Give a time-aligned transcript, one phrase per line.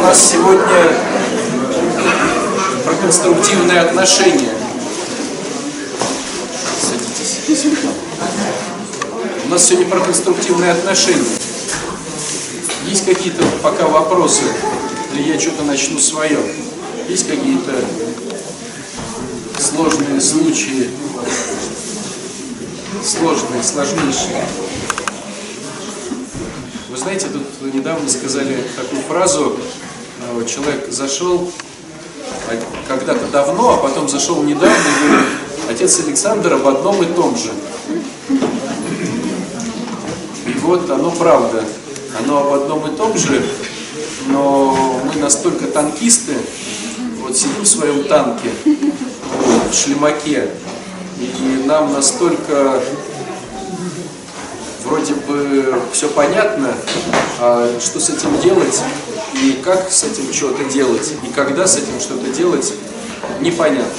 [0.00, 0.64] У нас сегодня
[2.86, 4.54] про конструктивные отношения.
[6.80, 7.66] Садитесь.
[9.44, 11.36] У нас сегодня про конструктивные отношения.
[12.88, 14.44] Есть какие-то пока вопросы?
[15.12, 16.38] Или я что-то начну свое?
[17.06, 17.74] Есть какие-то
[19.58, 20.88] сложные случаи?
[23.04, 24.46] Сложные, сложнейшие.
[26.88, 29.56] Вы знаете, тут недавно сказали такую фразу,
[30.38, 31.50] э, человек зашел
[32.48, 35.26] а, когда-то давно, а потом зашел недавно и говорит,
[35.68, 37.50] отец Александр об одном и том же.
[40.46, 41.64] И вот оно правда,
[42.18, 43.44] оно об одном и том же,
[44.26, 46.34] но мы настолько танкисты,
[47.22, 50.50] вот сидим в своем танке, в шлемаке,
[51.18, 52.80] и нам настолько
[54.84, 56.74] вроде бы все понятно,
[57.38, 58.82] а что с этим делать,
[59.40, 62.74] и как с этим что-то делать, и когда с этим что-то делать,
[63.40, 63.90] непонятно.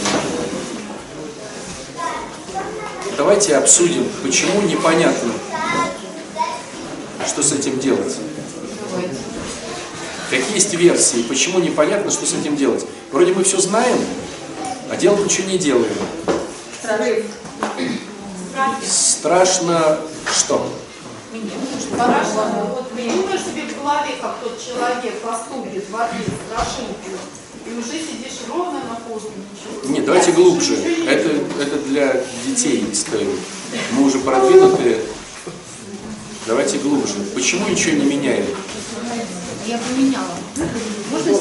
[3.17, 5.31] Давайте обсудим, почему непонятно,
[7.27, 8.15] что с этим делать.
[10.29, 12.85] Какие есть версии, почему непонятно, что с этим делать.
[13.11, 13.97] Вроде мы все знаем,
[14.89, 15.93] а делать ничего не делаем.
[18.83, 19.97] Страшно
[20.33, 20.71] что?
[21.31, 27.09] Страшно, вот думаешь себе в голове, как тот человек поступит в ответ страшилку,
[27.65, 29.93] и уже сидишь ровно на позу, ничего.
[29.93, 30.75] Нет, давайте глубже.
[31.07, 31.29] Это,
[31.61, 33.35] это для детей история.
[33.91, 34.99] Мы уже продвинутые.
[36.47, 37.13] Давайте глубже.
[37.33, 38.45] Почему ничего не меняем?
[39.65, 40.35] Я поменяла.
[41.11, 41.31] Можно.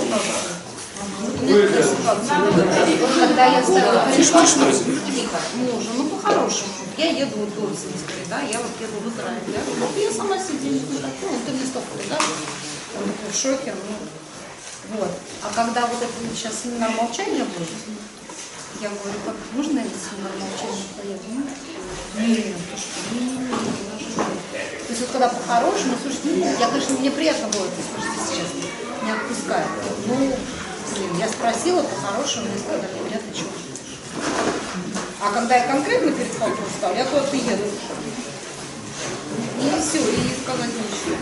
[3.01, 4.13] Вот когда я друзья.
[4.17, 4.41] Тихо,
[5.57, 6.00] мужа, ну
[6.51, 6.73] по-хорошему.
[6.97, 9.61] Я еду вот до Синской, да, я вот еду в Израиль, да.
[9.79, 12.19] Ну, я сама сидела, ну, так, ну, ты столько, да.
[12.99, 15.11] Он такой в шоке, ну, вот.
[15.43, 17.69] А когда вот это сейчас семинар молчания будет,
[18.81, 21.23] я говорю, как можно я на семинар молчания поеду?
[22.15, 22.81] Ну, нет, ты
[24.91, 29.07] то есть вот когда по-хорошему, слушайте, ну, я, конечно, мне приятно было это слушать, честно,
[29.07, 29.69] не отпускает.
[30.07, 33.47] Ну, блин, я спросила по-хорошему, мне сказали, понятно, что.
[35.23, 37.65] А когда я конкретно перед фактом стал, я куда-то еду.
[39.61, 41.17] И все, и сказать ничего.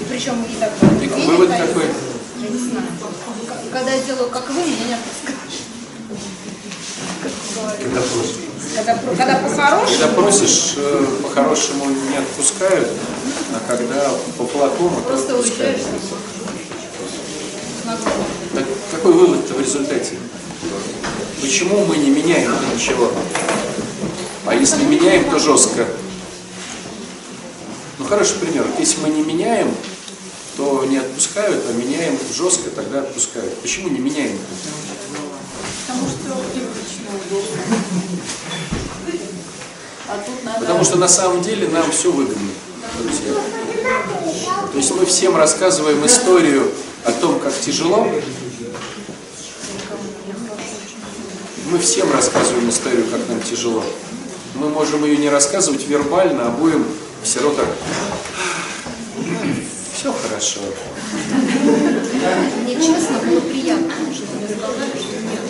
[0.00, 1.84] И причем и так И вывод какой?
[2.40, 2.86] Я не знаю.
[3.66, 5.60] И когда я делаю как вы, меня не отпускаешь.
[7.82, 8.36] Когда просишь.
[8.76, 12.88] Когда, когда по-хорошему, Когда просишь, э, по-хорошему не отпускают,
[13.52, 15.82] а когда по-плохому, то просто уезжаешь.
[18.92, 20.16] Какой вывод-то в результате?
[21.40, 23.10] Почему мы не меняем ничего?
[24.46, 25.86] А если меняем, то жестко.
[27.98, 28.66] Ну, хороший пример.
[28.78, 29.74] Если мы не меняем,
[30.56, 33.54] то не отпускают, а меняем жестко, тогда отпускают.
[33.60, 34.38] Почему не меняем?
[35.86, 37.62] Потому что привычно, удобно.
[40.08, 40.60] А тут надо...
[40.60, 42.50] Потому что на самом деле нам все выгодно,
[42.98, 43.32] друзья.
[44.72, 46.70] То есть мы всем рассказываем историю
[47.04, 48.08] о том, как тяжело.
[51.70, 53.84] Мы всем рассказываем историю, как нам тяжело.
[54.56, 56.84] Мы можем ее не рассказывать вербально, а будем
[57.22, 57.68] все равно так.
[59.94, 60.60] Все хорошо.
[62.64, 65.40] Мне честно было приятно, что мне сказали, что нет.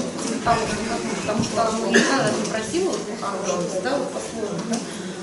[0.44, 4.76] Потому что, не просила по-хорошему, да, по-своему, да.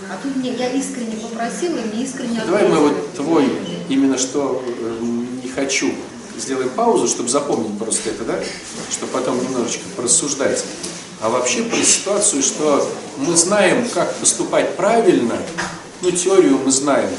[0.10, 3.52] А тут мне, я искренне попросила, и мне искренне Давай мы вот твой,
[3.90, 4.98] именно что э,
[5.44, 5.94] не хочу,
[6.40, 8.40] сделаем паузу, чтобы запомнить просто это, да?
[8.92, 10.64] Чтобы потом немножечко порассуждать.
[11.20, 12.88] А вообще про ситуацию, что
[13.18, 15.38] мы знаем, как поступать правильно,
[16.02, 17.10] ну, теорию мы знаем,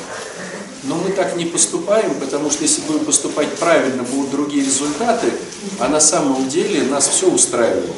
[0.84, 5.32] но мы так не поступаем, потому что если будем поступать правильно, будут другие результаты,
[5.80, 7.90] а на самом деле нас все устраивает.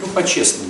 [0.00, 0.69] Ну, по-честному.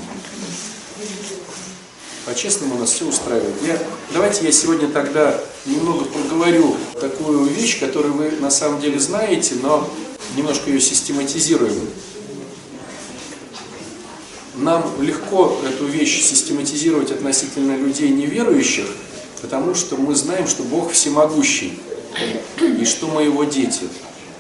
[2.27, 3.55] По-честному нас все устраивает.
[3.67, 3.79] Я,
[4.13, 9.89] давайте я сегодня тогда немного поговорю такую вещь, которую вы на самом деле знаете, но
[10.37, 11.89] немножко ее систематизируем.
[14.57, 18.87] Нам легко эту вещь систематизировать относительно людей неверующих,
[19.41, 21.79] потому что мы знаем, что Бог всемогущий,
[22.61, 23.83] и что мы Его дети.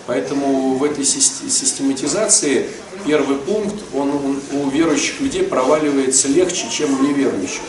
[0.06, 2.68] Поэтому в этой сис- систематизации
[3.06, 7.62] первый пункт, он у верующих людей проваливается легче, чем у неверующих.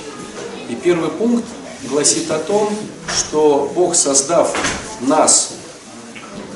[0.69, 1.45] И первый пункт
[1.89, 2.69] гласит о том,
[3.15, 4.55] что Бог, создав
[5.01, 5.53] нас,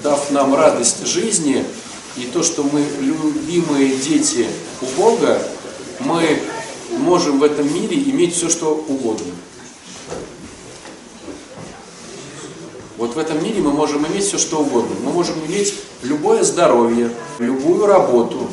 [0.04, 1.66] дав нам радость жизни,
[2.18, 4.48] и то, что мы любимые дети
[4.82, 5.42] у Бога,
[6.00, 6.40] мы
[6.92, 9.34] можем в этом мире иметь все, что угодно.
[12.98, 14.96] Вот в этом мире мы можем иметь все, что угодно.
[15.04, 15.74] Мы можем иметь
[16.04, 18.48] любое здоровье, любую работу,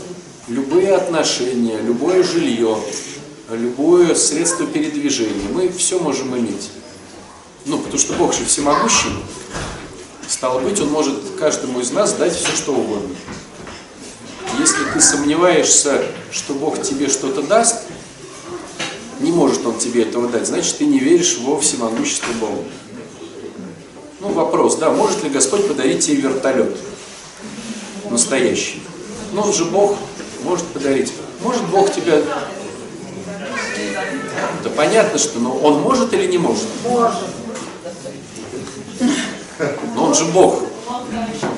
[0.48, 2.76] любые отношения, любое жилье,
[3.50, 5.48] любое средство передвижения.
[5.52, 6.70] Мы все можем иметь.
[7.64, 9.10] Ну, потому что Бог же всемогущий.
[10.28, 13.14] Стало быть, Он может каждому из нас дать все, что угодно.
[14.58, 17.82] Если ты сомневаешься, что Бог тебе что-то даст,
[19.20, 22.64] не может Он тебе этого дать, значит, ты не веришь во всемогущество Бога.
[24.20, 26.76] Ну, вопрос, да, может ли Господь подарить тебе вертолет?
[28.10, 28.82] Настоящий.
[29.32, 29.96] Ну, он же Бог
[30.44, 31.12] может подарить.
[31.42, 32.20] Может Бог тебя...
[34.62, 36.66] Да понятно, что, но Он может или не может?
[36.88, 37.14] Может.
[39.94, 40.62] Но он же Бог.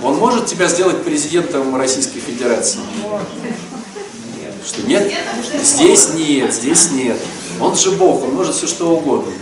[0.03, 2.81] Он может тебя сделать президентом Российской Федерации?
[4.67, 5.13] Что нет?
[5.63, 7.19] Здесь нет, здесь нет.
[7.61, 9.33] Он же Бог, он может все что угодно.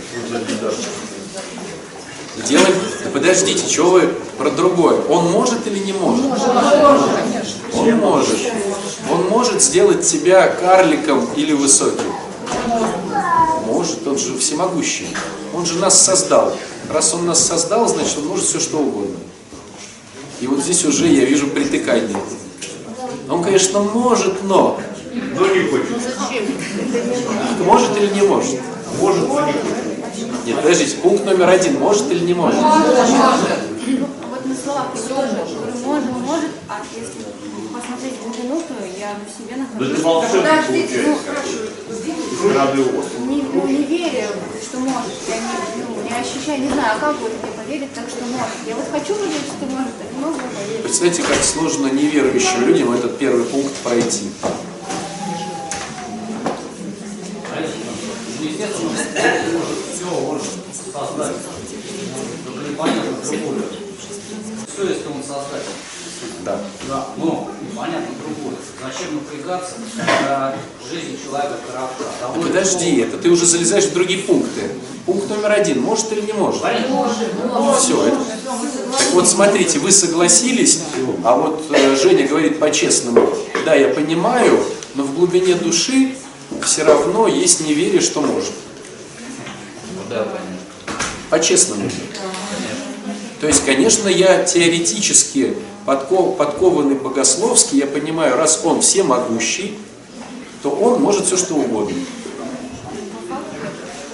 [2.47, 2.73] Делать...
[3.03, 4.01] Да подождите, что вы
[4.37, 5.01] про другое?
[5.09, 6.25] Он может или не может?
[6.25, 7.09] Он может.
[7.73, 8.37] Он может
[9.63, 12.13] сделать тебя карликом или высоким.
[13.65, 15.07] Может, он же всемогущий.
[15.53, 16.53] Он же нас создал.
[16.91, 19.15] Раз он нас создал, значит он может все что угодно.
[20.41, 22.17] И вот здесь уже я вижу притыкание.
[23.29, 24.79] Он, конечно, может, но.
[25.13, 25.89] Но не хочет.
[27.65, 28.59] Может или не может?
[28.99, 30.45] Может, но не хочет.
[30.45, 32.59] Нет, подождите, пункт номер один, может или не может?
[32.59, 37.42] Вот на словах тоже говорю, может, может, а если
[37.93, 39.97] посмотреть глубину, то я в себе Да нахожусь.
[39.97, 42.53] ты волшебник Подождите, ну, получается.
[42.55, 42.83] Радио.
[43.27, 44.29] не, ну, не верю,
[44.61, 45.13] что может.
[45.27, 48.55] Я не, ну, не ощущаю, не знаю, а как вот мне поверить, так что может.
[48.67, 50.83] Я вот хочу поверить, что может, а не могу поверить.
[50.83, 54.29] Представляете, как сложно неверующим людям этот первый пункт пройти.
[60.93, 61.35] Создать.
[62.45, 63.63] Только непонятно другое.
[64.73, 65.92] Что если он создатель?
[66.43, 66.59] Да.
[66.87, 68.55] Да, но непонятно другое.
[68.83, 70.55] Зачем напрягаться, когда
[70.89, 72.37] жизнь человека коротка?
[72.37, 74.71] И Подожди, это ты уже залезаешь в другие пункты.
[75.05, 76.61] Пункт номер один, может или не может?
[77.79, 78.17] Все, это...
[78.17, 80.81] Так вот, смотрите, вы согласились,
[81.23, 83.29] а вот э, Женя говорит по-честному,
[83.65, 84.63] да, я понимаю,
[84.95, 86.15] но в глубине души
[86.63, 88.51] все равно есть неверие, что может.
[91.29, 91.89] По-честному.
[93.43, 99.77] То есть, конечно, я теоретически подко- подкованный богословски, я понимаю, раз он всемогущий,
[100.61, 101.97] то он может все что угодно.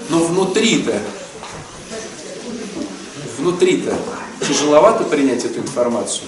[0.10, 1.00] Но внутри-то,
[3.38, 3.96] внутри-то
[4.48, 6.26] тяжеловато принять эту информацию.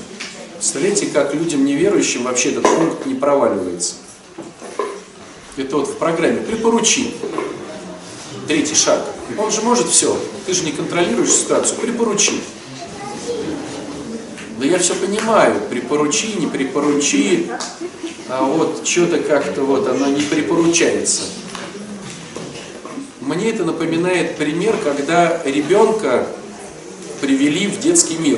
[0.53, 3.95] Представляете, как людям неверующим вообще этот пункт не проваливается.
[5.57, 7.15] Это вот в программе «Припоручи».
[8.47, 9.03] Третий шаг.
[9.39, 10.15] Он же может все.
[10.45, 11.79] Ты же не контролируешь ситуацию.
[11.79, 12.33] Припоручи.
[14.61, 15.59] Да я все понимаю.
[15.71, 17.49] Припоручи, не припоручи.
[18.29, 21.23] А вот что-то как-то вот оно не припоручается.
[23.21, 26.27] Мне это напоминает пример, когда ребенка
[27.21, 28.37] привели в детский мир.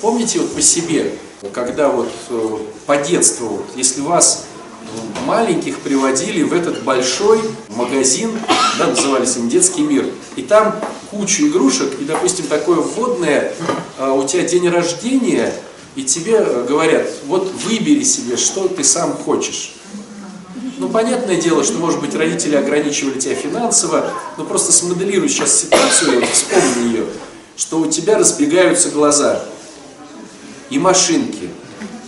[0.00, 1.12] Помните вот по себе,
[1.52, 4.46] когда вот э, по детству, если вас
[5.26, 8.30] маленьких приводили в этот большой магазин,
[8.78, 10.06] да, назывались им детский мир,
[10.36, 13.52] и там кучу игрушек, и, допустим, такое вводное,
[13.98, 15.52] э, у тебя день рождения,
[15.96, 19.74] и тебе э, говорят, вот выбери себе, что ты сам хочешь.
[20.78, 26.20] Ну, понятное дело, что, может быть, родители ограничивали тебя финансово, но просто смоделируй сейчас ситуацию,
[26.20, 27.06] вот вспомни ее,
[27.56, 29.44] что у тебя разбегаются глаза,
[30.70, 31.50] и машинки,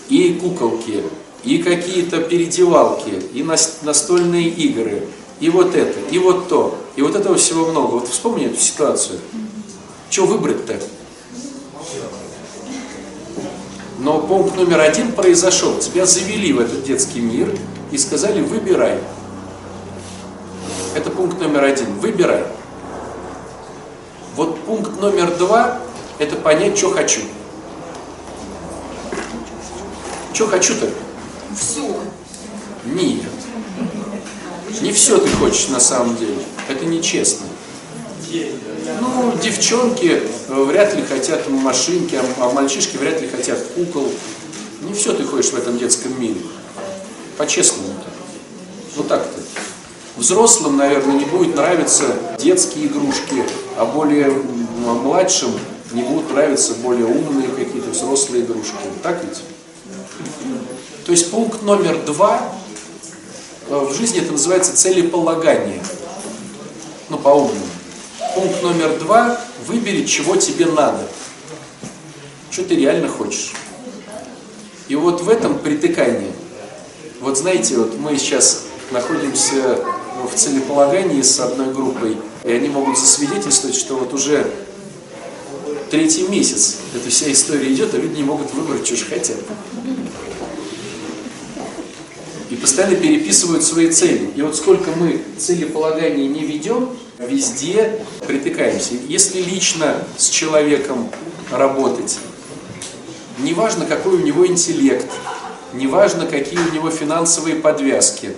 [0.08, 1.02] и куколки,
[1.44, 5.08] и какие-то передевалки, и нас- настольные игры,
[5.40, 7.92] и вот это, и вот то, и вот этого всего много.
[7.92, 9.18] Вот вспомни эту ситуацию.
[10.10, 10.78] Что выбрать-то?
[13.98, 15.78] Но пункт номер один произошел.
[15.78, 17.56] Тебя завели в этот детский мир
[17.90, 18.98] и сказали, выбирай.
[20.94, 21.98] Это пункт номер один.
[22.00, 22.44] Выбирай.
[24.36, 25.78] Вот пункт номер два–
[26.18, 27.20] это понять, что хочу.
[30.32, 30.88] Что хочу-то?
[31.58, 32.00] Все.
[32.84, 33.22] Нет.
[34.80, 36.38] Не все ты хочешь на самом деле.
[36.68, 37.46] Это нечестно.
[39.00, 44.10] Ну, девчонки э, вряд ли хотят машинки, а а мальчишки вряд ли хотят кукол.
[44.82, 46.40] Не все ты хочешь в этом детском мире.
[47.36, 47.94] По-честному.
[48.96, 49.40] Ну так-то.
[50.16, 52.04] Взрослым, наверное, не будет нравиться
[52.38, 53.44] детские игрушки,
[53.76, 54.66] а более м,
[55.04, 55.50] младшим
[55.92, 58.74] не будут нравиться более умные какие-то взрослые игрушки.
[59.02, 59.42] Так ведь?
[61.04, 62.52] То есть пункт номер два
[63.68, 65.82] э, в жизни это называется целеполагание.
[67.08, 67.66] Ну, по-умному.
[68.34, 71.06] Пункт номер два– выбери, чего тебе надо.
[72.50, 73.52] что ты реально хочешь.
[74.88, 76.30] И вот в этом притыкании,
[77.20, 79.78] вот знаете, вот мы сейчас находимся
[80.30, 84.52] в целеполагании с одной группой, и они могут засвидетельствовать, что вот уже
[85.90, 89.38] третий месяц эта вся история идет, а люди не могут выбрать, что же хотят.
[92.52, 94.30] И постоянно переписывают свои цели.
[94.36, 98.92] И вот сколько мы целеполагания не ведем, везде притыкаемся.
[99.08, 101.10] Если лично с человеком
[101.50, 102.18] работать,
[103.38, 105.10] неважно какой у него интеллект,
[105.72, 108.36] неважно какие у него финансовые подвязки,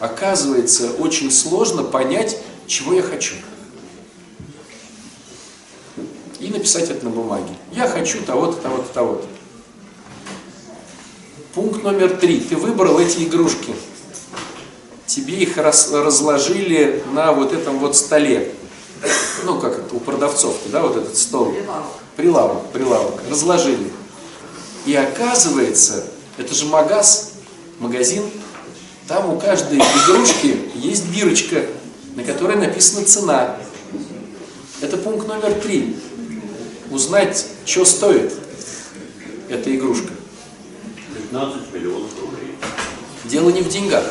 [0.00, 3.36] оказывается очень сложно понять, чего я хочу.
[6.40, 7.54] И написать это на бумаге.
[7.70, 9.26] Я хочу того-то, того-то, того-то.
[11.54, 12.40] Пункт номер три.
[12.40, 13.74] Ты выбрал эти игрушки.
[15.06, 18.52] Тебе их раз, разложили на вот этом вот столе.
[19.44, 21.54] Ну, как это, у продавцов, да, вот этот стол.
[22.16, 23.22] Прилавок, прилавок.
[23.30, 23.90] Разложили.
[24.84, 26.04] И оказывается,
[26.36, 27.32] это же магаз,
[27.78, 28.24] магазин,
[29.06, 31.64] там у каждой игрушки есть бирочка,
[32.14, 33.56] на которой написана цена.
[34.82, 35.96] Это пункт номер три.
[36.90, 38.34] Узнать, что стоит
[39.48, 40.12] эта игрушка.
[41.30, 42.54] 15 миллионов рублей.
[43.24, 44.04] Дело не в деньгах.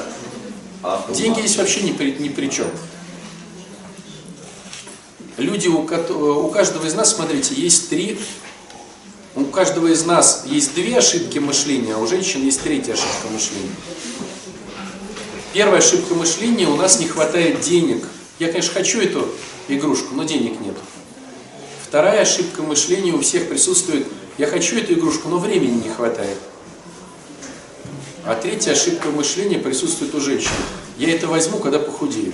[0.83, 1.05] А?
[1.11, 2.67] Деньги здесь вообще ни при, ни при чем.
[5.37, 8.19] Люди, у, у каждого из нас, смотрите, есть три,
[9.35, 13.75] у каждого из нас есть две ошибки мышления, а у женщин есть третья ошибка мышления.
[15.53, 18.05] Первая ошибка мышления, у нас не хватает денег.
[18.39, 19.27] Я, конечно, хочу эту
[19.67, 20.75] игрушку, но денег нет.
[21.87, 24.07] Вторая ошибка мышления у всех присутствует,
[24.37, 26.37] я хочу эту игрушку, но времени не хватает.
[28.27, 30.51] А третья ошибка мышления присутствует у женщин.
[30.97, 32.33] Я это возьму, когда похудею.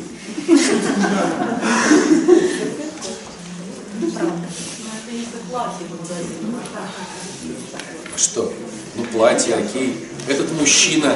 [8.16, 8.52] Что?
[8.96, 10.08] Ну, платье, окей.
[10.28, 11.16] Этот мужчина,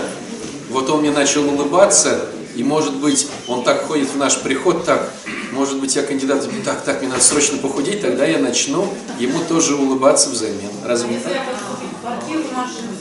[0.69, 5.11] вот он мне начал улыбаться, и, может быть, он так ходит в наш приход, так,
[5.53, 9.73] может быть, я кандидат, так, так, мне надо срочно похудеть, тогда я начну ему тоже
[9.75, 10.69] улыбаться взамен.
[10.85, 11.33] Разве не так?
[12.01, 12.96] Квартиру, машину?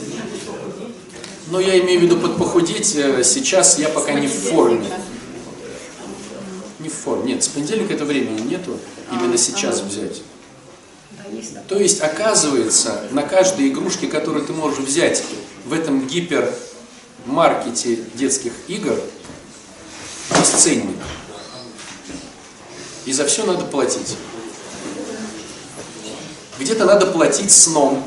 [1.49, 4.87] Но я имею в виду под похудеть, э, сейчас я пока не в форме.
[6.79, 7.33] Не в форме.
[7.33, 8.77] Нет, с понедельника это времени нету,
[9.11, 10.21] именно сейчас взять.
[11.67, 15.23] То есть, оказывается, на каждой игрушке, которую ты можешь взять
[15.65, 18.99] в этом гипермаркете детских игр,
[20.37, 20.97] есть ценник.
[23.05, 24.15] И за все надо платить.
[26.59, 28.03] Где-то надо платить сном,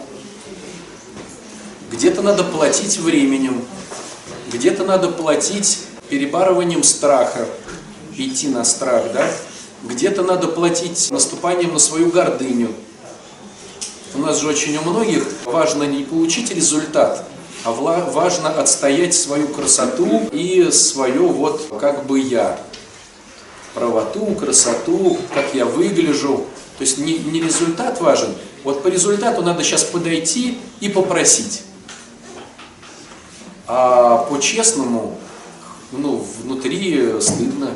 [2.00, 3.62] где-то надо платить временем,
[4.50, 7.47] где-то надо платить перебарыванием страха,
[8.16, 9.30] идти на страх, да?
[9.85, 12.73] Где-то надо платить наступанием на свою гордыню.
[14.14, 17.23] У нас же очень у многих важно не получить результат,
[17.64, 22.59] а важно отстоять свою красоту и свое вот как бы я.
[23.75, 26.47] Правоту, красоту, как я выгляжу.
[26.78, 31.64] То есть не, не результат важен, вот по результату надо сейчас подойти и попросить.
[33.73, 35.17] А по-честному,
[35.93, 37.71] ну, внутри стыдно.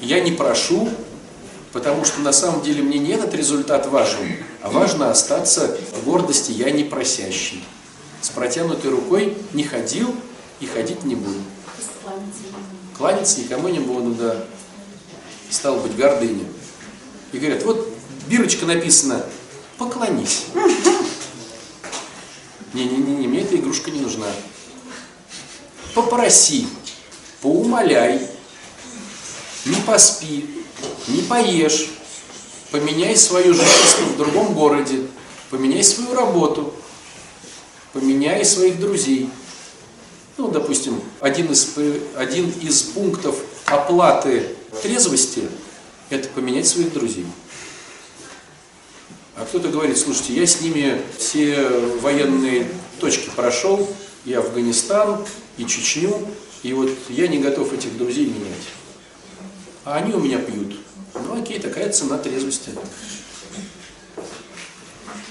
[0.00, 0.88] Я не прошу,
[1.72, 6.50] потому что на самом деле мне не этот результат важен, а важно остаться в гордости
[6.50, 7.62] «я не просящий».
[8.22, 10.12] С протянутой рукой не ходил
[10.58, 11.38] и ходить не буду.
[12.96, 14.34] Кланяться никому не буду, да.
[15.48, 16.44] Стало быть, гордыня.
[17.30, 17.88] И говорят, вот
[18.26, 19.24] бирочка написана
[19.76, 20.46] «поклонись».
[22.74, 24.26] Не-не-не, мне эта игрушка не нужна.
[25.98, 26.68] Попроси,
[27.42, 28.20] поумоляй,
[29.64, 30.48] не поспи,
[31.08, 31.90] не поешь,
[32.70, 35.08] поменяй свое жительство в другом городе,
[35.50, 36.72] поменяй свою работу,
[37.92, 39.28] поменяй своих друзей.
[40.36, 41.74] Ну, допустим, один из,
[42.14, 45.48] один из пунктов оплаты трезвости–
[46.10, 47.26] это поменять своих друзей.
[49.34, 51.68] А кто-то говорит, слушайте, я с ними все
[52.00, 53.92] военные точки прошел,
[54.28, 55.24] и Афганистан,
[55.56, 56.14] и Чечню,
[56.62, 58.68] и вот я не готов этих друзей менять.
[59.84, 60.76] А они у меня пьют.
[61.14, 62.70] Ну окей, такая цена трезвости.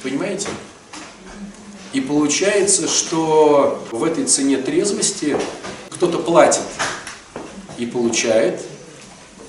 [0.01, 0.47] Понимаете?
[1.93, 5.37] И получается, что в этой цене трезвости
[5.89, 6.63] кто-то платит
[7.77, 8.61] и получает,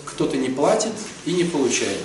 [0.05, 0.93] кто-то не платит
[1.25, 2.02] и не получает.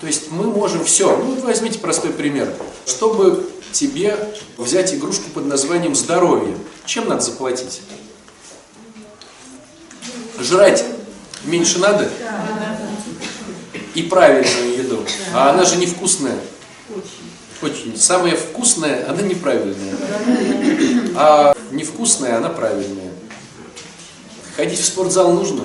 [0.00, 1.16] То есть мы можем все.
[1.16, 2.52] Ну вот возьмите простой пример.
[2.86, 4.16] Чтобы тебе
[4.56, 7.82] взять игрушку под названием здоровье, чем надо заплатить?
[10.40, 10.84] Жрать
[11.44, 12.08] меньше надо?
[13.94, 15.04] И правильную еду.
[15.32, 16.38] А она же невкусная.
[17.62, 17.96] Очень.
[17.96, 19.94] Самая вкусная, она неправильная.
[21.16, 23.12] А невкусная, она правильная.
[24.56, 25.64] Ходить в спортзал нужно?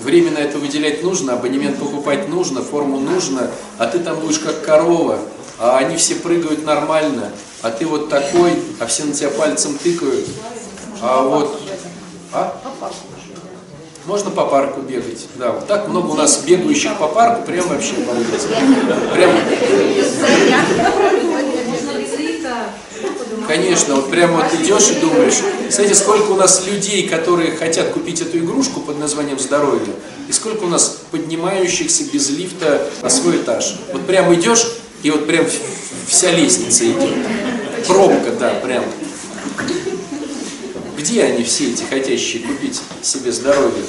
[0.00, 4.64] Время на это выделять нужно, абонемент покупать нужно, форму нужно, а ты там будешь как
[4.64, 5.20] корова,
[5.58, 10.26] а они все прыгают нормально, а ты вот такой, а все на тебя пальцем тыкают.
[11.00, 11.60] А вот...
[12.32, 12.60] А?
[14.06, 15.52] Можно по парку бегать, да.
[15.52, 18.46] Вот так много у нас бегающих по парку, прям вообще обалдеть.
[19.12, 19.30] Прям,
[23.46, 25.34] конечно, вот прямо вот идешь и думаешь,
[25.70, 29.94] знаете, сколько у нас людей, которые хотят купить эту игрушку под названием здоровье,
[30.26, 33.76] и сколько у нас поднимающихся без лифта на свой этаж.
[33.92, 34.66] Вот прям идешь,
[35.02, 35.46] и вот прям
[36.06, 37.14] вся лестница идет.
[37.86, 38.84] Пробка, да, прям.
[40.96, 43.84] Где они все эти хотящие купить себе здоровье?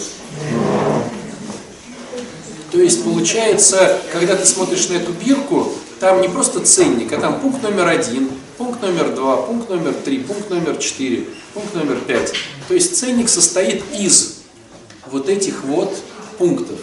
[2.71, 7.39] То есть получается, когда ты смотришь на эту бирку, там не просто ценник, а там
[7.39, 12.31] пункт номер один, пункт номер два, пункт номер три, пункт номер четыре, пункт номер пять.
[12.67, 14.35] То есть ценник состоит из
[15.07, 15.97] вот этих вот
[16.37, 16.79] пунктов.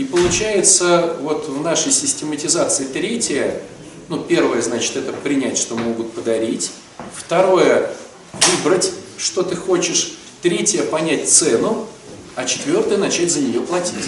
[0.00, 3.60] И получается, вот в нашей систематизации третье,
[4.08, 6.70] ну, первое, значит, это принять, что могут подарить.
[7.14, 7.94] Второе,
[8.32, 10.14] выбрать, что ты хочешь.
[10.40, 11.86] Третье, понять цену.
[12.34, 14.06] А четвертое, начать за нее платить.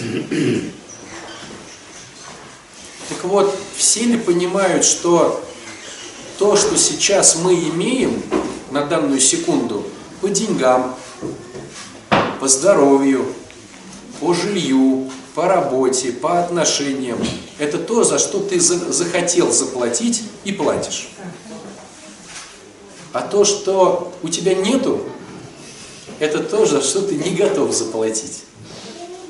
[3.09, 5.43] Так вот, все ли понимают, что
[6.39, 8.19] то, что сейчас мы имеем
[8.71, 9.85] на данную секунду,
[10.21, 10.95] по деньгам,
[12.39, 13.27] по здоровью,
[14.19, 17.17] по жилью, по работе, по отношениям,
[17.57, 21.09] это то, за что ты захотел заплатить и платишь.
[23.13, 25.01] А то, что у тебя нету,
[26.19, 28.43] это то, за что ты не готов заплатить.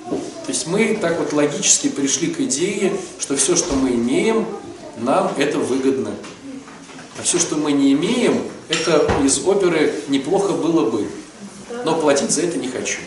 [0.09, 4.45] То есть мы так вот логически пришли к идее, что все, что мы имеем,
[4.97, 6.11] нам это выгодно.
[7.17, 11.07] А все, что мы не имеем, это из оперы неплохо было бы.
[11.85, 12.99] Но платить за это не хочу.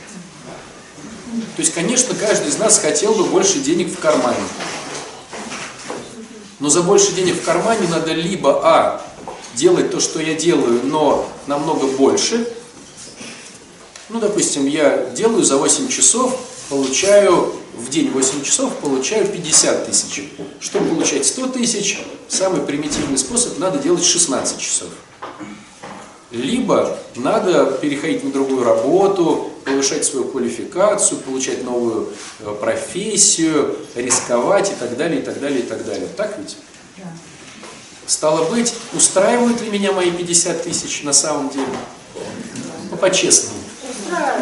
[1.57, 4.41] То есть, конечно, каждый из нас хотел бы больше денег в кармане.
[6.59, 9.03] Но за больше денег в кармане надо либо, а,
[9.55, 12.49] делать то, что я делаю, но намного больше.
[14.09, 20.31] Ну, допустим, я делаю за 8 часов, получаю в день 8 часов, получаю 50 тысяч.
[20.61, 24.89] Чтобы получать 100 тысяч, самый примитивный способ, надо делать 16 часов.
[26.31, 34.75] Либо надо переходить на другую работу, повышать свою квалификацию, получать новую э, профессию, рисковать и
[34.75, 36.09] так далее, и так далее, и так далее.
[36.17, 36.57] Так ведь?
[38.07, 41.67] Стало быть, устраивают ли меня мои 50 тысяч на самом деле?
[42.91, 43.59] Ну, по-честному.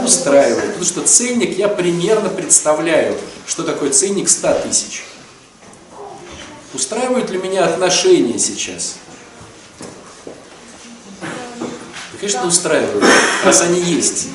[0.05, 0.67] Устраивает.
[0.67, 3.17] Потому что ценник я примерно представляю,
[3.47, 5.05] что такое ценник 100 тысяч.
[6.75, 8.97] Устраивают ли меня отношения сейчас?
[12.13, 13.05] Да, конечно, устраивают,
[13.45, 14.29] раз они есть.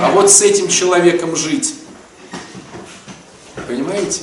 [0.00, 1.74] А вот с этим человеком жить,
[3.66, 4.20] понимаете?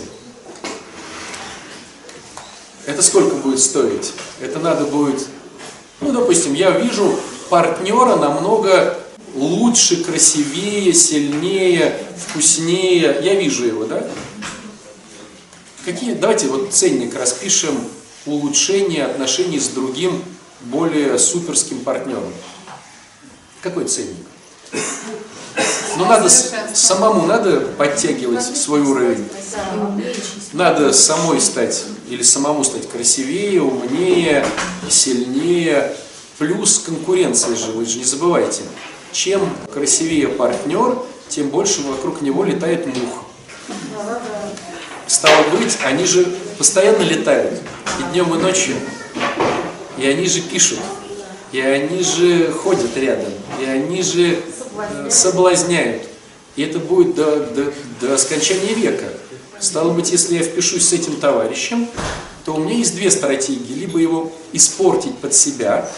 [2.86, 4.13] Это сколько будет стоить?
[4.39, 5.27] Это надо будет,
[5.99, 8.97] ну, допустим, я вижу партнера намного
[9.34, 13.19] лучше, красивее, сильнее, вкуснее.
[13.21, 14.08] Я вижу его, да?
[15.84, 17.77] Какие, давайте вот ценник распишем
[18.25, 20.23] улучшение отношений с другим
[20.65, 22.34] более суперским партнером.
[23.62, 24.15] Какой ценник?
[25.97, 29.28] Ну, надо самому надо подтягивать свой уровень.
[30.51, 34.45] Надо самой стать или самому стать красивее, умнее,
[34.89, 35.95] сильнее.
[36.38, 38.63] Плюс конкуренция же, вы же не забывайте.
[39.13, 40.97] Чем красивее партнер,
[41.30, 43.23] тем больше вокруг него летает мух.
[45.08, 46.25] Стало быть, они же
[46.58, 47.62] постоянно летают.
[47.99, 48.75] И днем, и ночью.
[49.97, 50.79] И они же пишут.
[51.51, 53.31] И они же ходят рядом.
[53.62, 54.39] И они же
[54.77, 56.03] э, соблазняют.
[56.55, 59.05] И это будет до, до, до скончания века.
[59.60, 61.88] Стало быть, если я впишусь с этим товарищем,
[62.43, 63.73] то у меня есть две стратегии.
[63.73, 65.89] Либо его испортить под себя,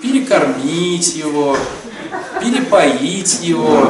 [0.00, 1.56] перекормить его,
[2.40, 3.86] перепоить его,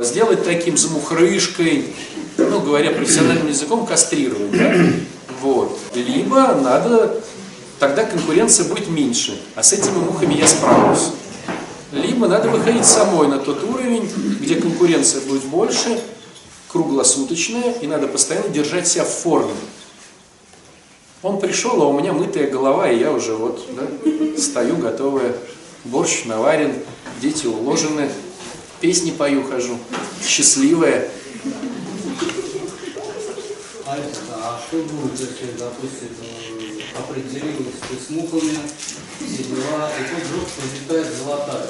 [0.00, 1.94] сделать таким замухрышкой,
[2.38, 4.50] ну, говоря профессиональным языком, кастрировать.
[4.52, 4.74] Да?
[5.42, 5.78] Вот.
[5.94, 7.20] Либо надо,
[7.80, 11.08] тогда конкуренция будет меньше, а с этими мухами я справлюсь.
[11.90, 14.08] Либо надо выходить самой на тот уровень,
[14.40, 16.00] где конкуренция будет больше,
[16.68, 19.54] круглосуточная, и надо постоянно держать себя в форме.
[21.22, 23.82] Он пришел, а у меня мытая голова, и я уже вот да,
[24.40, 25.34] стою готовая.
[25.84, 26.74] Борщ наварен,
[27.20, 28.10] дети уложены,
[28.80, 29.78] песни пою хожу,
[30.24, 31.08] счастливая.
[33.86, 36.08] Алиса, а что будет, если, допустим,
[36.98, 38.58] определилась ты с мухами,
[39.18, 41.66] все дела, и тут вдруг прилетает золотая.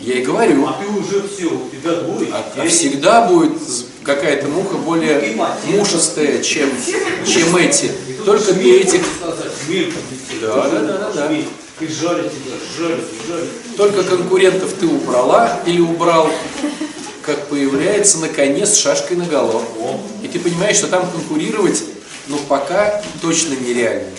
[0.00, 0.66] Я и говорю.
[0.66, 3.60] А ты уже все, у тебя двое А, а всегда будет
[4.04, 6.70] какая-то муха более мушастая, чем,
[7.26, 7.90] чем эти.
[8.24, 9.02] Только ты этих.
[10.40, 11.32] Да, да, да, да, да.
[11.80, 13.76] И жарит тебя, жарит, жарит.
[13.76, 16.28] только конкурентов ты убрала или убрал,
[17.22, 20.00] как появляется наконец шашкой на голову.
[20.20, 21.84] И ты понимаешь, что там конкурировать,
[22.26, 24.10] ну пока точно нереально.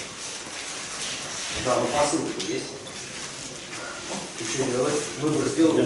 [1.75, 2.65] Ну посылка есть.
[4.53, 4.93] Что делать?
[5.21, 5.79] Выбор сделал.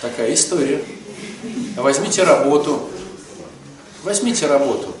[0.00, 0.84] Такая история.
[1.76, 2.88] Возьмите работу.
[4.04, 4.94] Возьмите работу.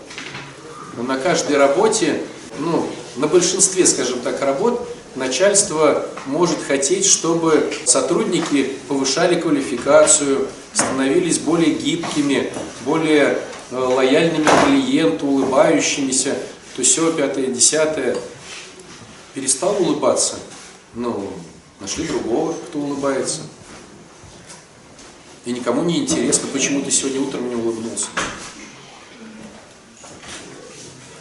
[0.96, 2.22] Но на каждой работе,
[2.58, 11.74] ну, на большинстве, скажем так, работ, начальство может хотеть, чтобы сотрудники повышали квалификацию, становились более
[11.74, 12.52] гибкими,
[12.84, 13.38] более
[13.70, 16.36] э, лояльными клиенту, улыбающимися,
[16.76, 18.16] то все, пятое, десятое.
[19.34, 20.36] Перестал улыбаться,
[20.94, 21.32] ну,
[21.80, 23.40] нашли другого, кто улыбается.
[25.44, 28.06] И никому не интересно, почему ты сегодня утром не улыбнулся.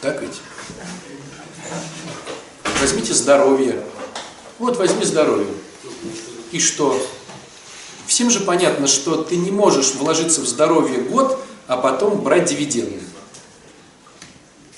[0.01, 0.41] Так ведь?
[2.81, 3.83] Возьмите здоровье.
[4.59, 5.47] Вот возьми здоровье.
[6.51, 7.01] И что?
[8.07, 12.99] Всем же понятно, что ты не можешь вложиться в здоровье год, а потом брать дивиденды.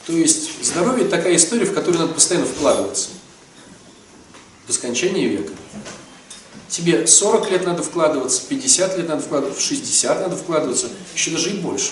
[0.06, 3.10] То есть здоровье такая история, в которую надо постоянно вкладываться.
[4.68, 5.54] До скончания века.
[6.70, 11.52] Тебе 40 лет надо вкладываться, 50 лет надо вкладываться, в 60 надо вкладываться, еще даже
[11.52, 11.92] и больше.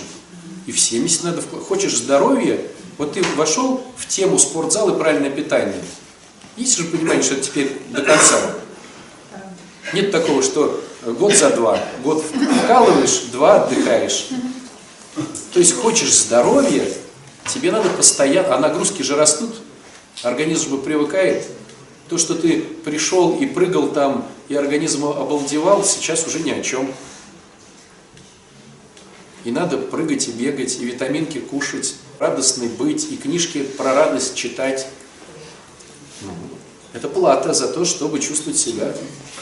[0.65, 1.67] И в 70 надо вкладываться.
[1.67, 2.65] Хочешь здоровье,
[2.97, 5.81] вот ты вошел в тему спортзал и правильное питание.
[6.57, 8.55] Есть же понимание, что это теперь до конца.
[9.93, 12.23] Нет такого, что год за два, год
[12.63, 14.29] вкалываешь, два отдыхаешь.
[15.53, 16.87] То есть хочешь здоровья,
[17.53, 19.55] тебе надо постоянно, а нагрузки же растут,
[20.23, 21.45] организм же привыкает.
[22.11, 26.93] То, что ты пришел и прыгал там, и организм обалдевал, сейчас уже ни о чем.
[29.45, 34.87] И надо прыгать и бегать, и витаминки кушать, радостный быть, и книжки про радость читать.
[36.19, 36.31] Ну,
[36.91, 38.93] Это плата за то, чтобы чувствовать себя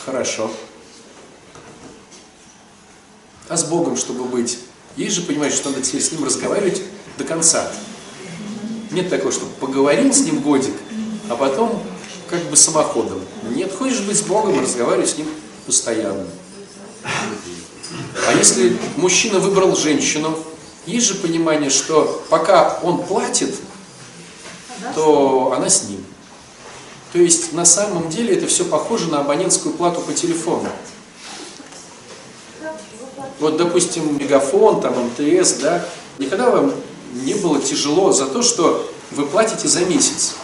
[0.06, 0.52] хорошо.
[3.48, 4.60] А с Богом, чтобы быть,
[4.96, 6.84] есть же понимаешь, что надо теперь с Ним разговаривать
[7.18, 7.72] до конца.
[8.92, 10.76] Нет такого, что поговорил с Ним годик,
[11.32, 11.84] а потом
[12.30, 13.22] как бы самоходом.
[13.56, 15.28] Нет, хочешь быть с Богом, разговаривай с Ним
[15.66, 16.26] постоянно.
[18.28, 20.38] А если мужчина выбрал женщину,
[20.86, 23.56] есть же понимание, что пока он платит,
[24.96, 26.04] то она с ним.
[27.12, 30.70] То есть на самом деле это все похоже на абонентскую плату по телефону.
[33.40, 35.86] Вот, допустим, Мегафон, там, МТС, да,
[36.18, 36.74] никогда вам
[37.14, 40.36] не было тяжело за то, что вы платите за месяц.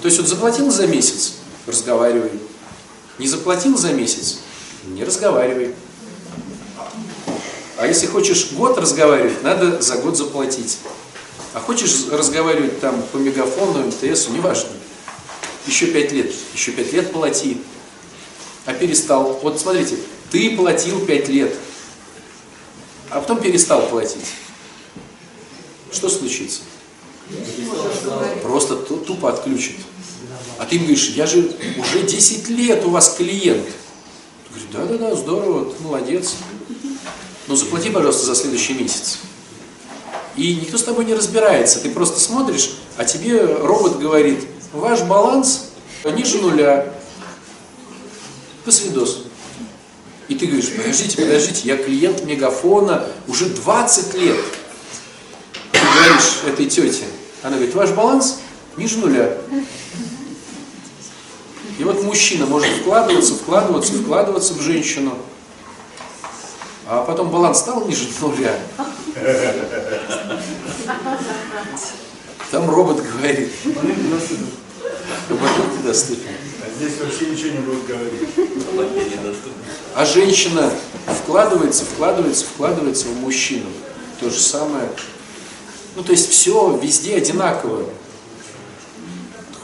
[0.00, 1.34] То есть вот заплатил за месяц,
[1.66, 2.30] разговаривай.
[3.18, 4.38] Не заплатил за месяц,
[4.86, 5.74] не разговаривай.
[7.76, 10.78] А если хочешь год разговаривать, надо за год заплатить.
[11.54, 14.70] А хочешь разговаривать там по мегафону, МТСу, неважно.
[15.66, 17.60] Еще пять лет, еще пять лет плати.
[18.66, 19.38] А перестал.
[19.42, 19.96] Вот смотрите,
[20.30, 21.54] ты платил пять лет,
[23.10, 24.26] а потом перестал платить.
[25.90, 26.60] Что случится?
[28.42, 29.76] Просто ту- тупо отключит.
[30.58, 33.66] А ты им говоришь, я же уже 10 лет у вас клиент.
[34.54, 36.34] Ты да-да-да, здорово, ты молодец.
[37.46, 39.18] Но заплати, пожалуйста, за следующий месяц.
[40.36, 41.80] И никто с тобой не разбирается.
[41.80, 45.70] Ты просто смотришь, а тебе робот говорит, ваш баланс
[46.04, 46.92] ниже нуля.
[48.64, 49.24] До свидос.
[50.28, 54.36] И ты говоришь, подождите, подождите, я клиент Мегафона уже 20 лет.
[55.72, 57.04] Ты говоришь этой тете,
[57.42, 58.40] она говорит, ваш баланс
[58.76, 59.36] ниже нуля.
[61.78, 65.16] И вот мужчина может вкладываться, вкладываться, вкладываться в женщину,
[66.86, 68.58] а потом баланс стал ниже нуля.
[72.50, 73.52] Там робот говорит,
[75.28, 76.30] абонент недоступен.
[76.62, 78.28] А здесь вообще ничего не будут говорить.
[79.94, 80.72] А женщина
[81.06, 83.66] вкладывается, вкладывается, вкладывается в мужчину.
[84.20, 84.88] То же самое.
[85.98, 87.82] Ну, то есть все везде одинаково.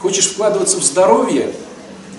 [0.01, 1.55] Хочешь вкладываться в здоровье?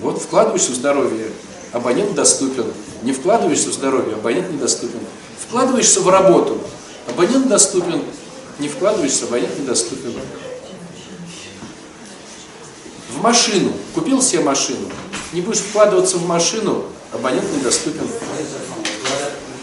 [0.01, 1.29] Вот вкладываешься в здоровье,
[1.71, 2.65] абонент доступен.
[3.03, 5.01] Не вкладываешься в здоровье, абонент недоступен.
[5.47, 6.59] Вкладываешься в работу,
[7.07, 8.01] абонент доступен.
[8.57, 10.15] Не вкладываешься, абонент недоступен.
[13.11, 13.71] В машину.
[13.93, 14.89] Купил себе машину.
[15.31, 18.09] Не будешь вкладываться в машину, абонент недоступен.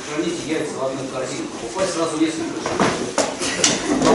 [0.08, 1.48] Храните яйца в одной корзине.
[1.60, 2.93] Покупай сразу несколько.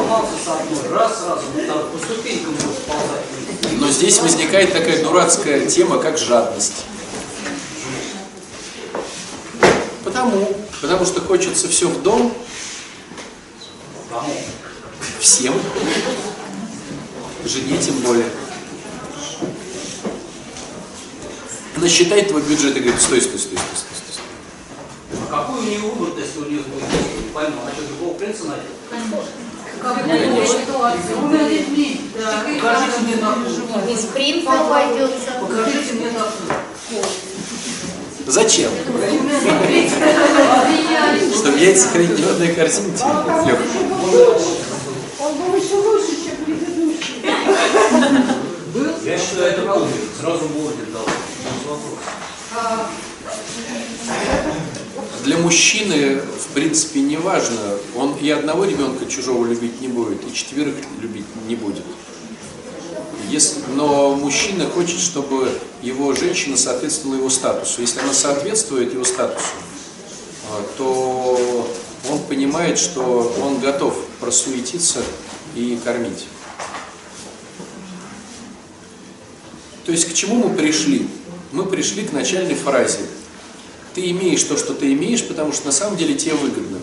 [0.09, 3.79] Сломался с одной, раз, сразу, вот так, по ступенькам будешь ползать.
[3.79, 6.85] Но здесь возникает такая дурацкая тема, как жадность.
[10.03, 12.33] Потому, потому что хочется все в дом,
[14.09, 14.33] Кому?
[15.19, 15.53] всем,
[17.45, 18.29] жене тем более.
[21.75, 25.19] Она считает твой бюджет и говорит, стой, стой, стой, стой, стой, стой.
[25.31, 28.65] А какой у нее выбор, если у нее будет пойму, она что, другого принца найдет?
[29.81, 30.27] Покажите
[33.01, 33.93] мне такую.
[33.93, 35.31] Из принца обойдется.
[35.39, 36.53] Покажите мне такую.
[38.27, 38.71] Зачем?
[41.35, 43.03] Чтобы яйца хранить в одной корзинке?
[43.03, 43.59] Лёх,
[45.19, 47.23] Он был еще лучше, чем предыдущий.
[49.05, 49.95] Я считаю, это будет.
[50.19, 51.05] Сразу будет дал.
[51.05, 51.99] Без вопросов.
[55.23, 57.59] Для мужчины, в принципе, не важно,
[57.95, 61.83] он и одного ребенка чужого любить не будет, и четверых любить не будет.
[63.29, 65.51] Если, но мужчина хочет, чтобы
[65.83, 67.81] его женщина соответствовала его статусу.
[67.81, 69.45] Если она соответствует его статусу,
[70.49, 71.69] а, то
[72.09, 74.99] он понимает, что он готов просуетиться
[75.55, 76.25] и кормить.
[79.85, 81.07] То есть к чему мы пришли?
[81.51, 82.99] Мы пришли к начальной фразе.
[83.99, 86.79] Ты имеешь то, что ты имеешь, потому что на самом деле тебе выгодно.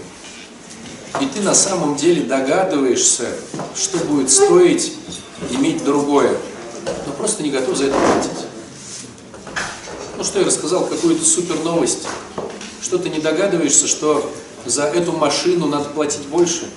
[1.22, 3.26] И ты на самом деле догадываешься,
[3.74, 4.92] что будет стоить
[5.50, 6.36] иметь другое,
[7.06, 8.46] но просто не готов за это платить.
[10.18, 12.06] Ну что я рассказал, какую-то супер новость.
[12.82, 14.30] Что ты не догадываешься, что
[14.66, 16.68] за эту машину надо платить больше?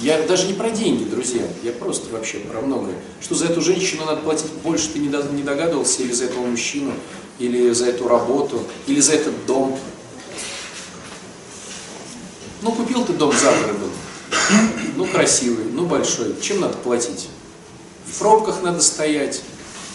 [0.00, 2.96] Я даже не про деньги, друзья, я просто вообще про многое.
[3.20, 6.44] Что за эту женщину надо платить больше, ты не до- не догадывался, или за этого
[6.44, 6.92] мужчину,
[7.42, 9.78] или за эту работу, или за этот дом.
[12.62, 13.90] Ну, купил ты дом за городом,
[14.96, 17.28] ну, красивый, ну, большой, чем надо платить?
[18.06, 19.42] В пробках надо стоять,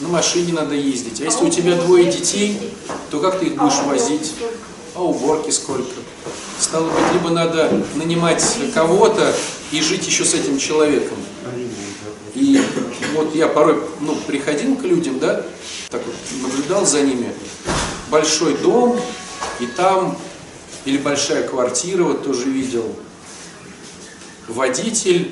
[0.02, 1.22] на машине надо ездить.
[1.22, 2.60] А если у тебя двое детей,
[3.10, 4.34] то как ты их будешь возить?
[4.94, 5.94] А уборки сколько?
[6.60, 9.34] Стало быть, либо надо нанимать кого-то
[9.72, 11.18] и жить еще с этим человеком.
[12.36, 12.62] И
[13.13, 15.46] вот я порой ну, приходил к людям, да,
[15.89, 17.32] так вот наблюдал за ними.
[18.10, 19.00] Большой дом,
[19.60, 20.17] и там,
[20.86, 22.96] или большая квартира, вот тоже видел.
[24.48, 25.32] Водитель,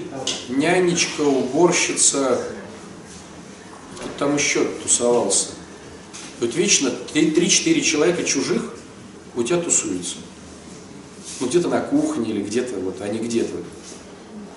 [0.50, 2.42] нянечка, уборщица,
[3.98, 5.50] кто там еще тусовался.
[6.40, 8.74] Вот вечно 3-4 человека чужих
[9.36, 10.18] у тебя тусуются.
[11.40, 13.56] Ну, где-то на кухне или где-то, вот они где-то.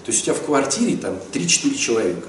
[0.05, 2.29] То есть у тебя в квартире там 3-4 человека.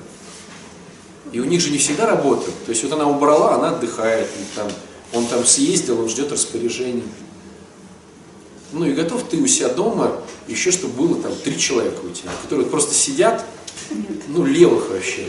[1.31, 2.51] И у них же не всегда работа.
[2.65, 4.27] То есть вот она убрала, она отдыхает.
[4.27, 4.67] и там,
[5.13, 7.03] он там съездил, он ждет распоряжений.
[8.71, 12.29] Ну и готов ты у себя дома еще, чтобы было там три человека у тебя,
[12.43, 13.43] которые просто сидят,
[14.27, 15.27] ну, левых вообще,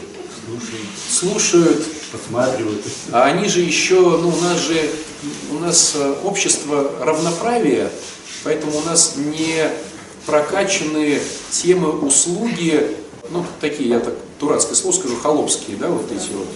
[1.09, 1.83] слушают,
[2.13, 2.83] Посматривают.
[3.13, 4.91] а они же еще, ну у нас же,
[5.53, 7.91] у нас э, общество равноправия,
[8.43, 9.71] поэтому у нас не
[10.27, 12.97] прокачаны темы услуги,
[13.31, 16.49] ну такие, я так дурацкое слово скажу, холопские, да, вот эти вот.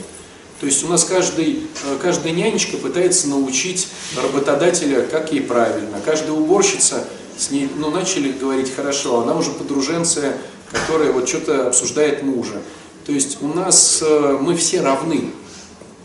[0.61, 6.01] То есть у нас каждый, э, каждая нянечка пытается научить работодателя, как ей правильно.
[6.05, 7.05] Каждая уборщица
[7.37, 10.39] с ней, ну, начали говорить хорошо, она уже подруженция,
[10.71, 12.63] которая вот что-то обсуждает мужа.
[13.05, 15.33] То есть у нас, э, мы все равны.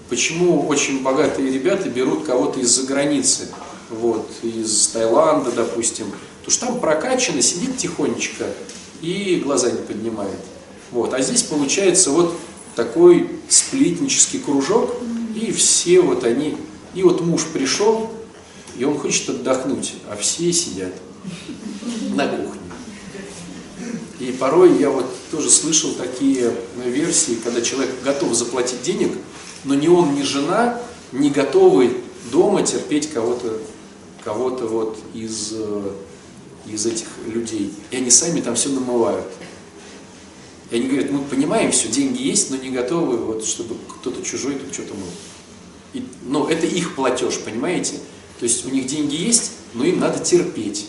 [0.10, 3.48] Почему очень богатые ребята берут кого-то из-за границы,
[3.90, 6.08] вот, из Таиланда, допустим,
[6.40, 8.46] потому что там прокачано, сидит тихонечко
[9.02, 10.40] и глаза не поднимает.
[10.92, 11.14] Вот.
[11.14, 12.36] А здесь получается вот
[12.76, 14.96] такой сплетнический кружок,
[15.36, 16.58] и все вот они,
[16.94, 18.12] и вот муж пришел,
[18.78, 20.94] и он хочет отдохнуть, а все сидят
[22.14, 22.62] на кухне.
[24.20, 26.54] И порой я вот тоже слышал такие
[26.86, 29.12] версии, когда человек готов заплатить денег,
[29.64, 31.98] но ни он, ни жена не готовы
[32.32, 33.60] дома терпеть кого-то
[34.24, 35.92] кого-то вот из, э,
[36.68, 37.74] из этих людей.
[37.92, 39.26] И они сами там все намывают.
[40.72, 44.56] И они говорят, мы понимаем все, деньги есть, но не готовы, вот, чтобы кто-то чужой
[44.56, 45.08] тут что-то мыл.
[45.94, 47.96] И, ну, это их платеж, понимаете?
[48.40, 50.88] То есть у них деньги есть, но им надо терпеть.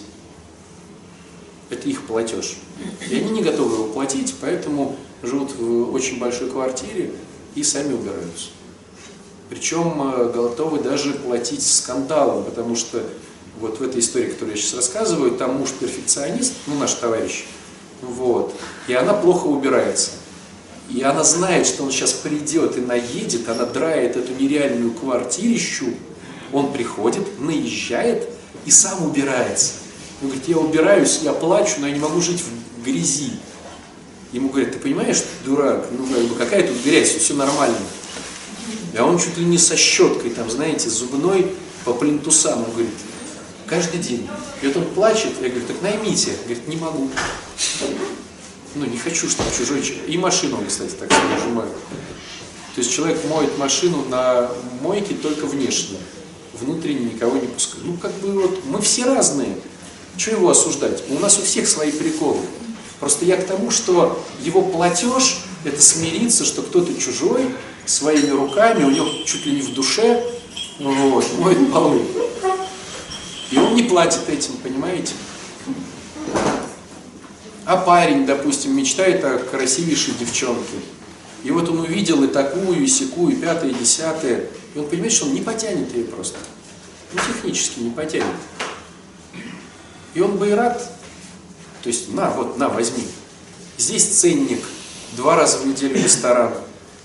[1.71, 2.57] Это их платеж.
[3.11, 7.13] И они не готовы его платить, поэтому живут в очень большой квартире
[7.55, 8.49] и сами убираются.
[9.49, 13.03] Причем э, готовы даже платить скандалом, потому что
[13.61, 17.45] вот в этой истории, которую я сейчас рассказываю, там муж перфекционист, ну наш товарищ,
[18.03, 18.55] вот,
[18.89, 20.11] и она плохо убирается.
[20.89, 25.87] И она знает, что он сейчас придет и наедет, она драет эту нереальную квартирищу,
[26.53, 28.29] он приходит, наезжает
[28.67, 29.75] и сам убирается.
[30.21, 33.33] Он говорит, я убираюсь, я плачу, но я не могу жить в грязи.
[34.33, 37.79] Ему говорят, ты понимаешь, дурак, ну какая тут грязь, все нормально.
[38.99, 41.53] А он чуть ли не со щеткой, там, знаете, зубной
[41.85, 42.91] по плинтусам, он говорит,
[43.71, 44.29] каждый день.
[44.61, 46.33] И вот он плачет, я говорю, так наймите.
[46.45, 47.09] Говорит, не могу.
[48.75, 49.81] Ну, не хочу, чтобы чужой.
[50.07, 51.73] И машину кстати, так себе нажимает.
[52.75, 54.51] То есть человек моет машину на
[54.83, 55.99] мойке только внешне.
[56.61, 57.85] Внутренне никого не пускает.
[57.87, 59.57] Ну, как бы вот, мы все разные.
[60.17, 61.03] Чего его осуждать?
[61.09, 62.41] У нас у всех свои приколы.
[62.99, 67.47] Просто я к тому, что его платеж– это смириться, что кто-то чужой,
[67.87, 70.23] своими руками, у него чуть ли не в душе,
[70.79, 72.03] вот, моет полы.
[73.51, 75.15] И он не платит этим, понимаете?
[77.65, 80.77] А парень, допустим, мечтает о красивейшей девчонке.
[81.43, 84.47] И вот он увидел и такую, и секую, и пятое, и десятое.
[84.75, 86.39] И он понимает, что он не потянет ее просто.
[87.13, 88.27] Ну, технически не потянет.
[90.15, 90.79] И он бы и рад.
[91.83, 93.05] То есть, на, вот, на, возьми.
[93.79, 94.63] Здесь ценник.
[95.17, 96.53] Два раза в неделю ресторан.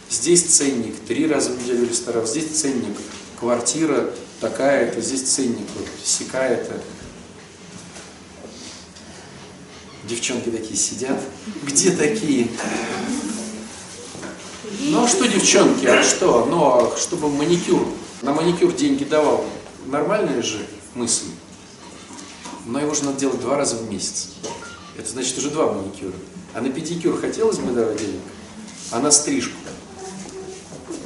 [0.09, 0.95] Здесь ценник.
[1.07, 2.27] Три раза в неделю ресторан.
[2.27, 2.95] Здесь ценник.
[3.39, 5.01] Квартира такая-то.
[5.01, 5.67] Здесь ценник.
[5.77, 6.81] Вот, сякая-то.
[10.03, 11.19] Девчонки такие сидят.
[11.63, 12.47] Где такие?
[14.81, 16.45] Ну а что девчонки, а что?
[16.45, 17.87] Ну а чтобы маникюр,
[18.21, 19.45] на маникюр деньги давал.
[19.87, 21.25] Нормальная же мысль.
[22.65, 24.29] Но его же надо делать два раза в месяц.
[24.97, 26.13] Это значит уже два маникюра.
[26.53, 28.21] А на педикюр хотелось бы давать денег?
[28.91, 29.57] А на стрижку?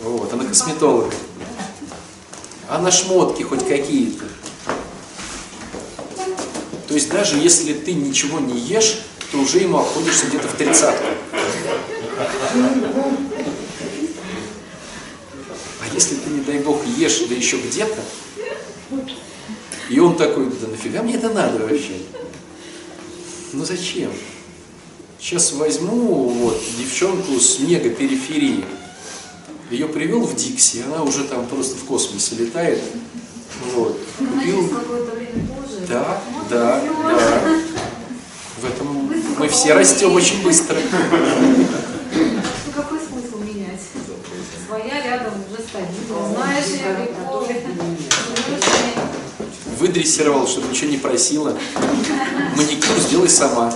[0.03, 1.11] Вот, а на косметолога?
[2.69, 4.25] А на шмотки хоть какие-то?
[6.87, 8.99] То есть даже если ты ничего не ешь,
[9.31, 11.05] то уже ему обходишься где-то в тридцатку.
[15.81, 18.01] А если ты, не дай бог, ешь, да еще где-то,
[19.89, 21.93] и он такой, да нафига мне это надо вообще?
[23.53, 24.11] Ну зачем?
[25.19, 28.63] Сейчас возьму вот девчонку с мега периферии,
[29.69, 32.81] ее привел в Дикси, она уже там просто в космосе летает.
[33.73, 33.99] Вот.
[34.17, 34.69] Купил...
[35.87, 37.41] Да, да, да.
[38.61, 40.75] В этом мы все растем очень быстро.
[40.75, 43.79] Ну какой смысл менять?
[44.67, 46.35] Своя рядом уже стабильно.
[46.35, 47.47] Знаешь, я приколы.
[49.79, 51.57] Выдрессировал, чтобы ничего не просила.
[52.55, 53.73] Маникюр сделай сама.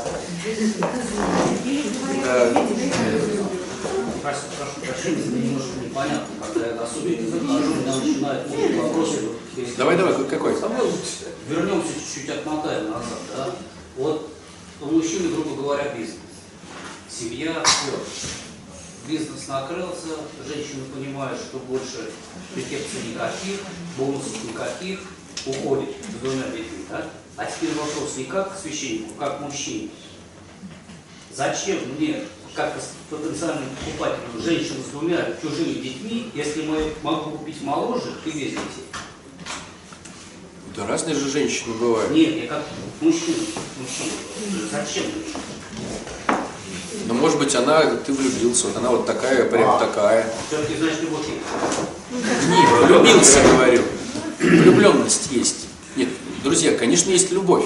[4.24, 9.20] Прошу, прошу прощения, мне немножко непонятно, когда я особенно захожу, у меня начинают вопросы.
[9.58, 10.54] Если- Давай, давай, какой?
[11.50, 13.50] Вернемся чуть-чуть, отмотаем назад, да?
[13.98, 14.30] Вот
[14.80, 16.20] у мужчины, грубо говоря, бизнес.
[17.10, 18.00] Семья, все.
[19.10, 20.16] Бизнес накрылся,
[20.48, 22.10] женщина понимает, что больше
[22.54, 23.60] префекций никаких,
[23.98, 25.00] бонусов никаких,
[25.46, 27.10] уходит с двумя детьми, да?
[27.36, 29.90] А теперь вопрос не как к священнику, как к мужчине.
[31.36, 32.24] Зачем мне,
[32.56, 32.74] как
[33.10, 38.86] потенциальному покупателю, женщину с двумя чужими детьми, если мы могу купить моложе и без детей?
[40.76, 42.12] Да разные же женщины бывают.
[42.12, 42.64] Нет, я как
[43.02, 43.38] мужчина,
[43.80, 44.70] мужчина.
[44.72, 45.06] Зачем?
[47.08, 50.32] Но может быть она, ты влюбился, вот она вот такая, прям такая.
[50.48, 52.48] Все-таки, значит, любовь есть.
[52.50, 53.82] Не, влюбился, говорю.
[54.40, 55.68] Влюбленность есть.
[55.96, 56.10] Нет,
[56.44, 57.66] друзья, конечно, есть любовь.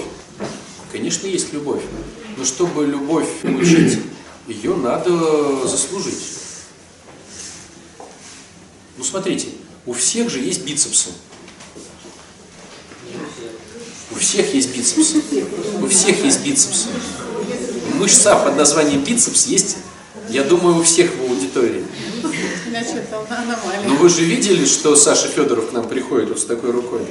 [0.91, 1.84] Конечно, есть любовь.
[2.36, 4.00] Но чтобы любовь получить,
[4.48, 6.20] ее надо заслужить.
[8.98, 9.50] Ну, смотрите,
[9.86, 11.10] у всех же есть бицепсы.
[14.12, 15.22] У всех есть бицепсы.
[15.82, 16.88] У всех есть бицепсы.
[17.96, 19.78] Мышца под названием бицепс есть,
[20.30, 21.86] я думаю, у всех в аудитории.
[23.86, 27.06] Но вы же видели, что Саша Федоров к нам приходит вот с такой рукой?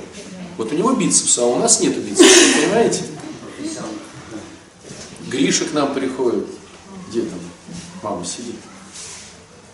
[0.56, 3.02] Вот у него бицепс, а у нас нету бицепса, понимаете?
[5.28, 6.46] Гриша к нам приходит.
[7.16, 7.38] Где там?
[8.02, 8.56] Мама сидит.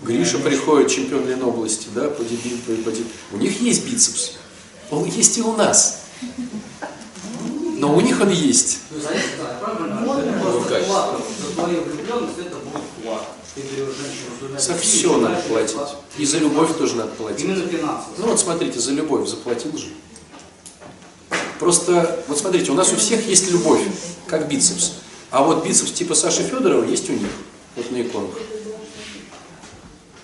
[0.03, 4.35] Гриша приходит, чемпион Ленобласти, да, по деби- по- У них есть бицепс.
[4.93, 6.03] Он есть и у нас.
[7.79, 8.79] Но у них он есть.
[8.93, 10.05] Ну, знаете, да, правильно?
[10.77, 11.21] Это.
[11.57, 13.27] За влюбленность это будет плата.
[14.81, 15.77] Все надо платить.
[16.19, 17.45] И за любовь тоже надо платить.
[17.45, 18.15] Именно финансово.
[18.19, 19.89] Ну вот смотрите, за любовь заплатил же.
[21.59, 23.83] Просто, вот смотрите, у нас у всех есть любовь,
[24.29, 24.93] как бицепс.
[25.33, 27.31] А вот бицепс типа Саши Федорова есть у них,
[27.75, 28.35] вот на иконах.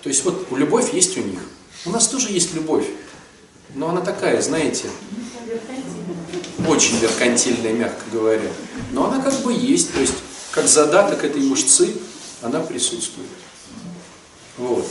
[0.03, 1.39] То есть вот любовь есть у них.
[1.85, 2.85] У нас тоже есть любовь.
[3.73, 4.85] Но она такая, знаете,
[6.67, 8.51] очень меркантильная, мягко говоря.
[8.91, 10.13] Но она как бы есть, то есть
[10.51, 11.95] как задаток этой мышцы
[12.43, 13.29] она присутствует.
[14.59, 14.87] Вот.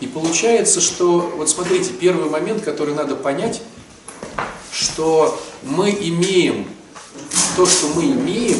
[0.00, 3.62] И получается, что, вот смотрите, первый момент, который надо понять,
[4.72, 6.66] что мы имеем
[7.56, 8.58] то, что мы имеем,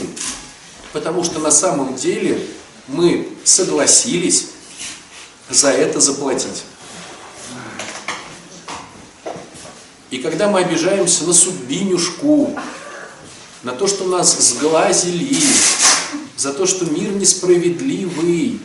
[0.93, 2.47] потому что на самом деле
[2.89, 4.49] мы согласились
[5.49, 6.65] за это заплатить.
[10.11, 12.55] И когда мы обижаемся на судьбинюшку,
[13.63, 15.39] на то, что нас сглазили,
[16.37, 18.61] за то, что мир несправедливый,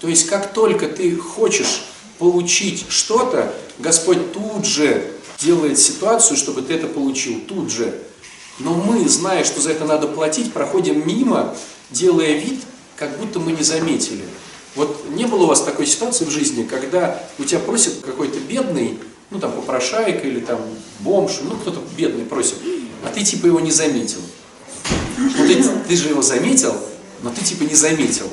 [0.00, 1.84] то есть как только ты хочешь
[2.18, 8.02] получить что-то, Господь тут же делает ситуацию, чтобы ты это получил, тут же.
[8.58, 11.54] Но мы, зная, что за это надо платить, проходим мимо,
[11.90, 12.60] делая вид,
[12.96, 14.24] как будто мы не заметили.
[14.74, 18.98] Вот не было у вас такой ситуации в жизни, когда у тебя просит какой-то бедный,
[19.30, 20.60] ну там попрошайка или там
[21.00, 22.56] бомж, ну кто-то бедный просит,
[23.04, 24.20] а ты типа его не заметил.
[25.18, 26.74] Ну ты, ты же его заметил,
[27.22, 28.28] но ты типа не заметил.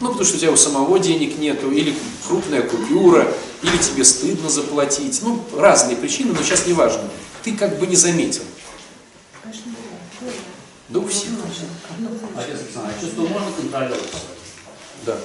[0.00, 1.94] Ну потому что у тебя у самого денег нету, или
[2.26, 5.20] крупная купюра, или тебе стыдно заплатить.
[5.22, 7.02] Ну разные причины, но сейчас не важно.
[7.42, 8.42] Ты как бы не заметил.
[10.90, 11.30] Да у всех.
[12.36, 14.12] Отец Александр, а чувство можно контролировать?
[15.06, 15.16] Да.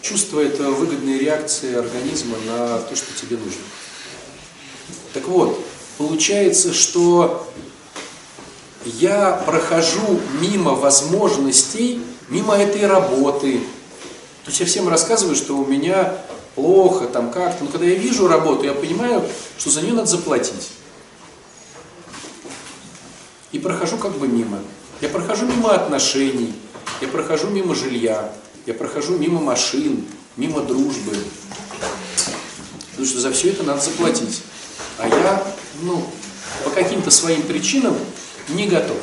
[0.00, 3.62] Чувство– это выгодная реакция организма на то, что тебе нужно.
[5.12, 5.60] Так вот,
[5.98, 7.48] получается, что
[8.84, 13.58] я прохожу мимо возможностей, мимо этой работы.
[14.44, 16.16] То есть я всем рассказываю, что у меня
[16.54, 17.64] плохо, там как-то.
[17.64, 19.24] Но когда я вижу работу, я понимаю,
[19.58, 20.70] что за нее надо заплатить.
[23.52, 24.58] И прохожу как бы мимо.
[25.00, 26.54] Я прохожу мимо отношений,
[27.00, 28.32] я прохожу мимо жилья,
[28.66, 31.16] я прохожу мимо машин, мимо дружбы.
[32.90, 34.42] Потому что за все это надо заплатить.
[34.98, 35.44] А я,
[35.82, 36.06] ну,
[36.64, 37.96] по каким-то своим причинам
[38.48, 38.98] не готов.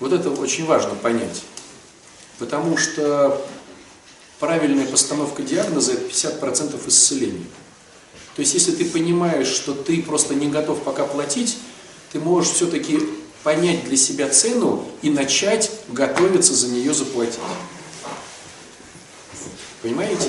[0.00, 1.42] Вот это очень важно понять.
[2.38, 3.40] Потому что
[4.38, 7.46] правильная постановка диагноза– это 50% исцеления.
[8.36, 11.56] То есть, если ты понимаешь, что ты просто не готов пока платить,
[12.12, 13.00] ты можешь все-таки
[13.42, 17.40] понять для себя цену и начать готовиться за нее заплатить.
[19.80, 20.28] Понимаете?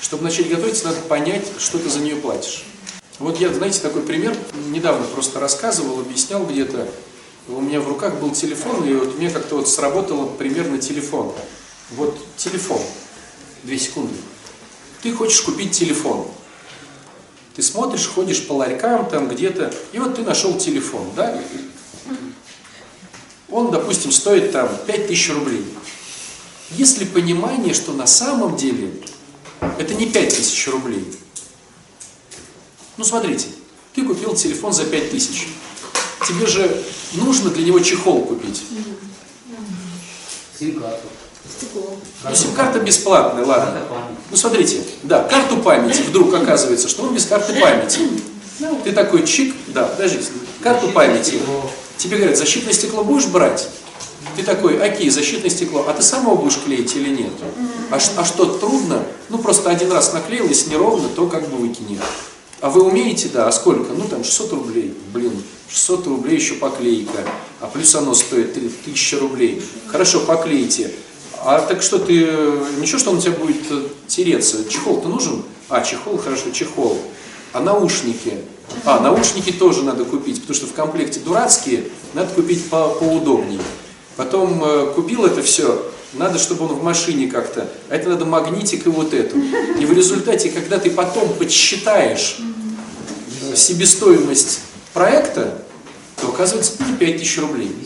[0.00, 2.64] Чтобы начать готовиться, надо понять, что ты за нее платишь.
[3.18, 4.36] Вот я, знаете, такой пример,
[4.68, 6.88] недавно просто рассказывал, объяснял где-то.
[7.48, 11.32] У меня в руках был телефон, и вот мне как-то вот сработало примерно телефон.
[11.90, 12.80] Вот телефон.
[13.62, 14.14] Две секунды.
[15.02, 16.26] Ты хочешь купить телефон.
[17.54, 21.42] Ты смотришь, ходишь по ларькам там где-то, и вот ты нашел телефон, да?
[23.50, 25.64] Он, допустим, стоит там 5000 рублей.
[26.70, 28.92] Есть ли понимание, что на самом деле
[29.78, 31.04] это не 5000 рублей?
[32.96, 33.46] Ну, смотрите,
[33.94, 35.48] ты купил телефон за 5000.
[36.28, 36.84] Тебе же
[37.14, 38.62] нужно для него чехол купить.
[40.58, 41.08] Сим-карту.
[42.24, 43.80] Ну, сим-карта бесплатная, ладно.
[44.30, 46.02] Ну, смотрите, да, карту памяти.
[46.02, 48.00] Вдруг оказывается, что он без карты памяти.
[48.84, 50.30] Ты такой чик, да, подождите,
[50.62, 51.40] карту памяти.
[51.96, 53.68] Тебе говорят, защитное стекло будешь брать?
[54.36, 57.32] Ты такой, окей, защитное стекло, а ты сам его будешь клеить или нет?
[57.90, 59.02] А, а что, трудно?
[59.28, 61.98] Ну, просто один раз наклеил, если неровно, то как бы выкини.
[62.60, 63.92] А вы умеете, да, а сколько?
[63.92, 64.94] Ну, там, 600 рублей.
[65.12, 67.24] Блин, 600 рублей еще поклейка.
[67.60, 69.62] А плюс оно стоит 3000 рублей.
[69.88, 70.92] Хорошо, поклейте.
[71.44, 72.14] А так что ты,
[72.80, 74.68] ничего, что он у тебя будет э, тереться?
[74.68, 75.42] Чехол-то нужен?
[75.68, 76.98] А, чехол, хорошо, чехол.
[77.52, 78.38] А наушники?
[78.84, 81.84] А, наушники тоже надо купить, потому что в комплекте дурацкие,
[82.14, 83.60] надо купить по поудобнее.
[84.16, 88.86] Потом э, купил это все, надо, чтобы он в машине как-то, а это надо магнитик
[88.86, 89.38] и вот эту.
[89.38, 92.38] И в результате, когда ты потом подсчитаешь
[93.42, 94.60] э, себестоимость
[94.92, 95.62] проекта,
[96.20, 97.76] то оказывается не 5000 рублей,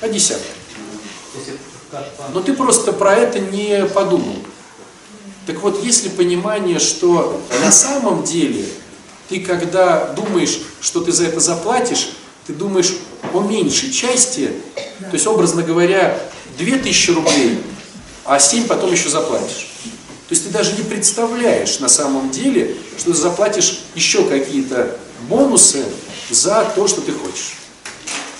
[0.00, 0.57] а десятка.
[2.00, 2.34] Если.
[2.34, 4.36] Но ты просто про это не подумал.
[5.46, 8.66] Так вот, есть ли понимание, что на самом деле
[9.28, 12.10] ты, когда думаешь, что ты за это заплатишь,
[12.46, 12.94] ты думаешь
[13.32, 14.52] о меньшей части,
[15.00, 16.18] то есть, образно говоря,
[16.58, 17.62] 2000 рублей,
[18.24, 19.68] а 7 потом еще заплатишь.
[20.28, 25.84] То есть ты даже не представляешь на самом деле, что ты заплатишь еще какие-то бонусы
[26.30, 27.57] за то, что ты хочешь.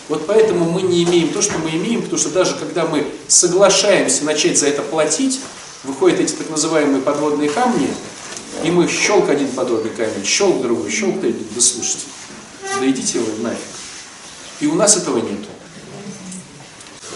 [0.08, 4.24] Вот поэтому мы не имеем то, что мы имеем, потому что даже когда мы соглашаемся
[4.24, 5.40] начать за это платить,
[5.84, 7.88] выходят эти так называемые подводные камни,
[8.64, 12.04] и мы щелк один подводный камень, щелк другой, щелк третий, да слушайте,
[12.80, 13.58] да идите вы нафиг.
[14.60, 15.46] И у нас этого нету.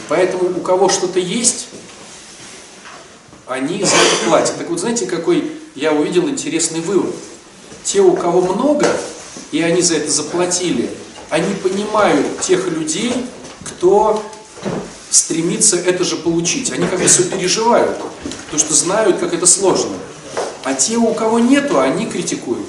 [0.09, 1.69] Поэтому у кого что-то есть,
[3.47, 4.59] они за это платят.
[4.59, 7.15] Так вот, знаете, какой я увидел интересный вывод?
[7.85, 8.87] Те, у кого много,
[9.51, 10.91] и они за это заплатили,
[11.33, 13.11] они понимают тех людей,
[13.65, 14.23] кто
[15.09, 16.71] стремится это же получить.
[16.71, 17.97] Они как бы сопереживают,
[18.45, 19.97] потому что знают, как это сложно.
[20.63, 22.67] А те, у кого нету, они критикуют.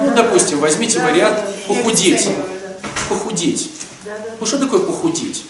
[0.00, 2.28] Ну, допустим, возьмите вариант похудеть.
[3.08, 3.72] Похудеть.
[4.38, 5.44] Ну, что такое похудеть?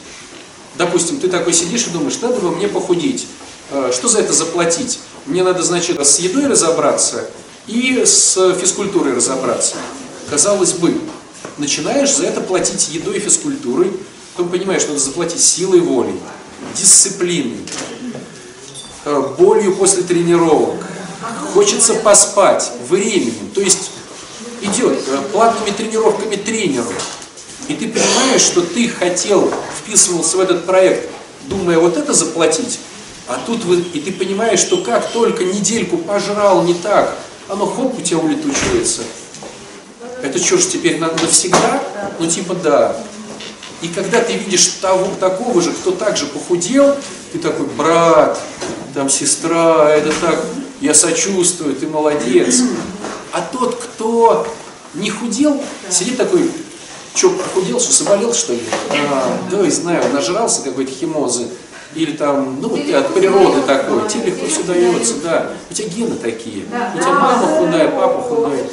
[0.78, 3.26] Допустим, ты такой сидишь и думаешь, надо бы мне похудеть.
[3.70, 5.00] Э, Что за это заплатить?
[5.26, 7.28] Мне надо, значит, с едой разобраться
[7.66, 9.76] и с физкультурой разобраться.
[10.30, 10.98] Казалось бы,
[11.60, 13.92] начинаешь за это платить едой и физкультурой,
[14.34, 16.12] потом понимаешь, надо заплатить силой воли,
[16.74, 17.60] дисциплиной,
[19.04, 20.80] э, болью после тренировок,
[21.52, 23.50] хочется поспать, временем.
[23.54, 23.90] То есть
[24.62, 26.92] идет э, платными тренировками тренеру.
[27.68, 31.08] И ты понимаешь, что ты хотел, вписывался в этот проект,
[31.46, 32.80] думая вот это заплатить,
[33.28, 37.16] а тут вы, и ты понимаешь, что как только недельку пожрал не так,
[37.48, 39.02] оно хоп, у тебя улетучивается.
[40.22, 41.82] Это что ж теперь надо навсегда?
[42.18, 42.96] Ну типа да.
[43.82, 46.94] И когда ты видишь того, такого же, кто также похудел,
[47.32, 48.38] ты такой, брат,
[48.94, 50.44] там сестра, это так,
[50.80, 52.62] я сочувствую, ты молодец.
[53.32, 54.46] А тот, кто
[54.94, 56.50] не худел, сидит такой,
[57.14, 58.62] что, похудел, что, заболел, что ли?
[58.90, 61.46] А, да, и знаю, нажрался какой-то химозы.
[61.94, 65.52] Или там, ну, вот ты от природы такой, тебе легко все дается, да.
[65.70, 66.64] У тебя гены такие.
[66.94, 68.64] У тебя мама худая, папа худой.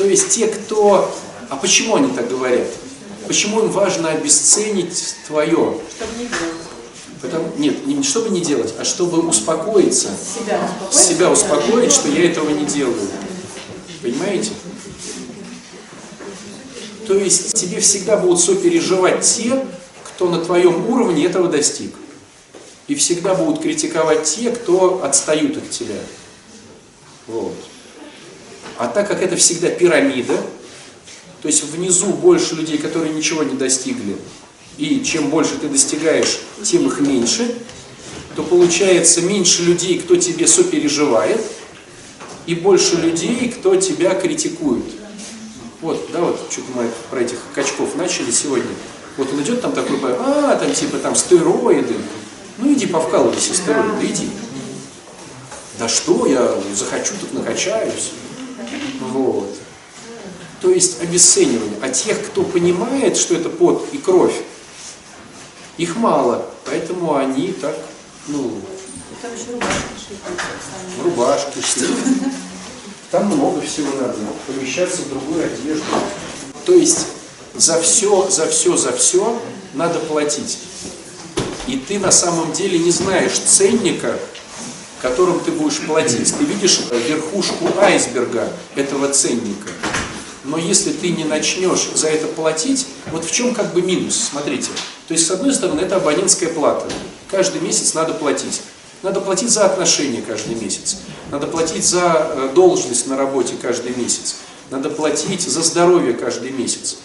[0.00, 1.14] То есть те, кто...
[1.50, 2.66] А почему они так говорят?
[3.26, 5.76] Почему им важно обесценить твое?
[7.20, 10.08] Потому, нет, не чтобы не делать, а чтобы успокоиться.
[10.90, 13.10] Себя успокоить, что я этого не делаю.
[14.00, 14.52] Понимаете?
[17.06, 19.66] То есть тебе всегда будут сопереживать те,
[20.02, 21.94] кто на твоем уровне этого достиг.
[22.88, 25.98] И всегда будут критиковать те, кто отстают от тебя.
[27.26, 27.52] Вот.
[28.80, 30.40] А так как это всегда пирамида,
[31.42, 34.16] то есть внизу больше людей, которые ничего не достигли,
[34.78, 37.54] и чем больше ты достигаешь, тем их меньше,
[38.36, 41.44] то получается меньше людей, кто тебе сопереживает,
[42.46, 44.86] и больше людей, кто тебя критикует.
[45.82, 48.70] Вот, да, вот, что-то мы про этих качков начали сегодня.
[49.18, 51.96] Вот он идет там такой, а, там типа там стероиды.
[52.56, 54.30] Ну иди повкалывайся стероиды, иди.
[55.78, 58.12] Да что, я захочу, тут накачаюсь.
[59.00, 59.56] Вот.
[60.60, 61.78] То есть обесценивание.
[61.82, 64.34] А тех, кто понимает, что это пот и кровь,
[65.78, 66.46] их мало.
[66.66, 67.76] Поэтому они так,
[68.28, 68.60] ну,
[69.22, 70.16] Там еще рубашки шли.
[70.98, 71.86] в рубашке шли.
[73.10, 74.16] Там много всего надо,
[74.46, 75.84] помещаться в другую одежду.
[76.64, 77.06] То есть
[77.54, 79.40] за все, за все, за все
[79.74, 80.58] надо платить.
[81.66, 84.18] И ты на самом деле не знаешь ценника,
[85.00, 86.34] которым ты будешь платить.
[86.36, 89.68] Ты видишь верхушку айсберга этого ценника.
[90.44, 94.70] Но если ты не начнешь за это платить, вот в чем как бы минус, смотрите.
[95.06, 96.86] То есть, с одной стороны, это абонентская плата.
[97.30, 98.62] Каждый месяц надо платить.
[99.02, 100.98] Надо платить за отношения каждый месяц.
[101.30, 104.36] Надо платить за э, должность на работе каждый месяц.
[104.70, 106.98] Надо платить за здоровье каждый месяц.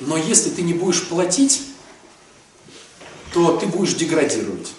[0.00, 1.62] Но если ты не будешь платить,
[3.32, 4.72] то ты будешь деградировать.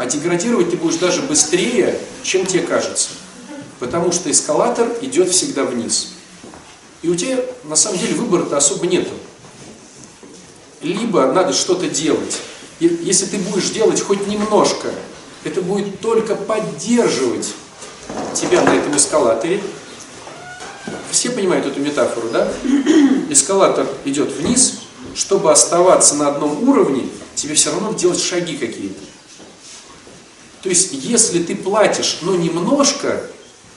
[0.00, 3.10] А деградировать ты будешь даже быстрее, чем тебе кажется.
[3.80, 6.14] Потому что эскалатор идет всегда вниз.
[7.02, 9.10] И у тебя на самом деле выбора-то особо нету.
[10.80, 12.40] Либо надо что-то делать.
[12.78, 14.88] И если ты будешь делать хоть немножко,
[15.44, 17.52] это будет только поддерживать
[18.32, 19.60] тебя на этом эскалаторе.
[21.10, 22.50] Все понимают эту метафору, да?
[23.28, 24.78] Эскалатор идет вниз,
[25.14, 29.09] чтобы оставаться на одном уровне, тебе все равно делать шаги какие-то.
[30.62, 33.22] То есть, если ты платишь, но немножко,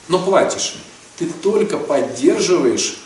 [0.09, 0.75] но платишь,
[1.17, 2.97] ты только поддерживаешь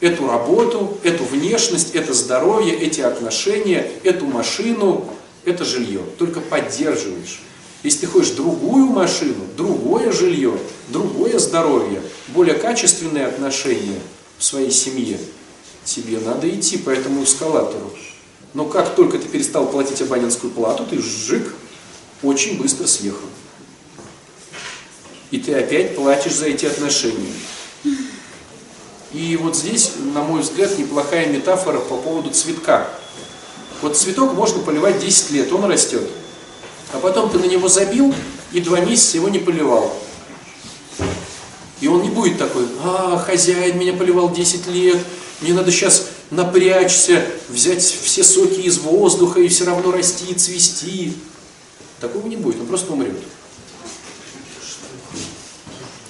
[0.00, 5.06] эту работу, эту внешность, это здоровье, эти отношения, эту машину,
[5.44, 6.00] это жилье.
[6.18, 7.40] Только поддерживаешь.
[7.82, 10.52] Если ты хочешь другую машину, другое жилье,
[10.88, 13.98] другое здоровье, более качественные отношения
[14.38, 15.18] в своей семье,
[15.84, 17.90] тебе надо идти по этому эскалатору.
[18.52, 21.54] Но как только ты перестал платить абонентскую плату, ты жик,
[22.22, 23.28] очень быстро съехал.
[25.30, 27.32] И ты опять платишь за эти отношения.
[29.12, 32.88] И вот здесь, на мой взгляд, неплохая метафора по поводу цветка.
[33.82, 36.02] Вот цветок можно поливать 10 лет, он растет.
[36.92, 38.14] А потом ты на него забил
[38.52, 39.92] и два месяца его не поливал.
[41.80, 44.98] И он не будет такой, а, хозяин меня поливал 10 лет,
[45.40, 51.14] мне надо сейчас напрячься, взять все соки из воздуха и все равно расти и цвести.
[52.00, 53.14] Такого не будет, он просто умрет.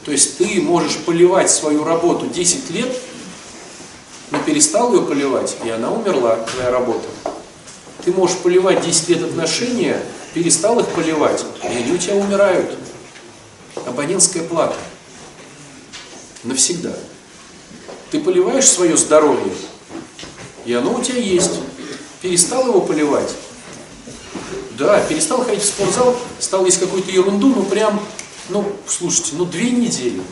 [0.05, 2.97] То есть ты можешь поливать свою работу 10 лет,
[4.31, 7.09] но перестал ее поливать, и она умерла, твоя работа.
[8.05, 10.01] Ты можешь поливать 10 лет отношения,
[10.33, 12.79] перестал их поливать, и они у тебя умирают.
[13.87, 14.77] абонентская плата.
[16.45, 16.95] Навсегда.
[18.11, 19.53] Ты поливаешь свое здоровье,
[20.65, 21.61] и оно у тебя есть.
[22.23, 23.31] Перестал его поливать.
[24.81, 28.01] Да, перестал ходить в спортзал, стал есть какую-то ерунду, ну прям,
[28.49, 30.23] ну, слушайте, ну две недели,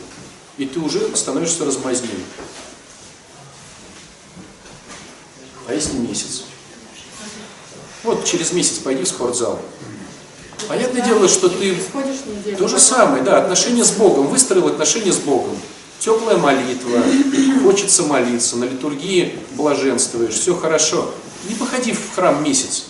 [0.57, 2.09] и ты уже становишься размазней.
[5.67, 6.45] А если месяц?
[8.01, 9.61] Вот через месяц пойди в спортзал.
[10.67, 11.77] Понятное дело, что ты
[12.57, 15.55] то же самое, да, отношения с Богом, выстроил отношения с Богом.
[15.99, 17.03] Теплая молитва,
[17.61, 21.13] хочется молиться, на литургии блаженствуешь, все хорошо.
[21.47, 22.85] Не походи в храм месяц,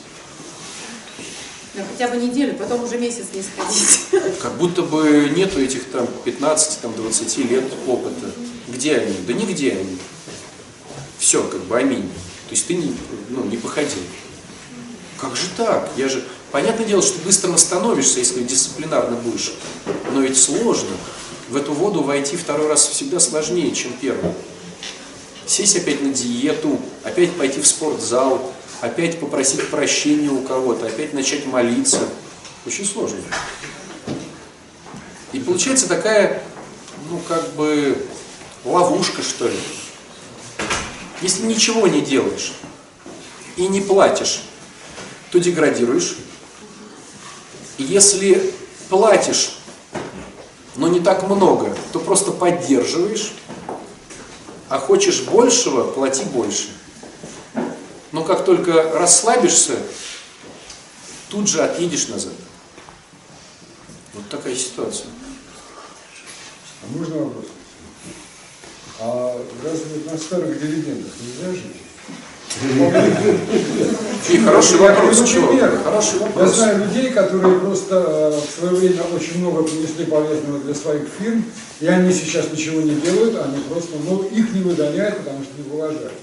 [1.99, 4.37] хотя бы неделю, потом уже месяц не сходить.
[4.41, 8.31] как будто бы нету этих там 15, там 20 лет опыта.
[8.69, 9.15] Где они?
[9.27, 9.97] Да нигде они.
[11.17, 12.03] Все, как бы аминь.
[12.47, 12.95] То есть ты не,
[13.29, 14.01] ну, не походил.
[15.17, 15.89] Как же так?
[15.97, 16.23] Я же...
[16.51, 19.53] Понятное дело, что быстро восстановишься, если дисциплинарно будешь.
[20.13, 20.95] Но ведь сложно.
[21.49, 24.31] В эту воду войти второй раз всегда сложнее, чем первый.
[25.45, 31.45] Сесть опять на диету, опять пойти в спортзал, опять попросить прощения у кого-то, опять начать
[31.45, 31.99] молиться.
[32.65, 33.19] Очень сложно.
[35.31, 36.43] И получается такая,
[37.09, 38.05] ну как бы,
[38.65, 39.59] ловушка, что ли.
[41.21, 42.53] Если ничего не делаешь
[43.57, 44.43] и не платишь,
[45.31, 46.17] то деградируешь.
[47.77, 48.53] Если
[48.89, 49.57] платишь,
[50.75, 53.33] но не так много, то просто поддерживаешь.
[54.69, 56.69] А хочешь большего, плати больше.
[58.11, 59.77] Но как только расслабишься,
[61.29, 62.33] тут же отъедешь назад.
[64.13, 65.07] Вот такая ситуация.
[66.83, 67.45] А можно вопрос?
[68.99, 71.77] А разве на старых дивидендах нельзя жить?
[74.29, 75.19] И хороший вопрос.
[75.19, 75.47] Я Чего?
[75.83, 76.55] Хороший Я вопрос.
[76.55, 81.45] знаю людей, которые просто э, в свое время очень много принесли полезного для своих фирм,
[81.79, 85.71] и они сейчас ничего не делают, они просто, ну, их не выгоняют, потому что не
[85.71, 86.13] уважают.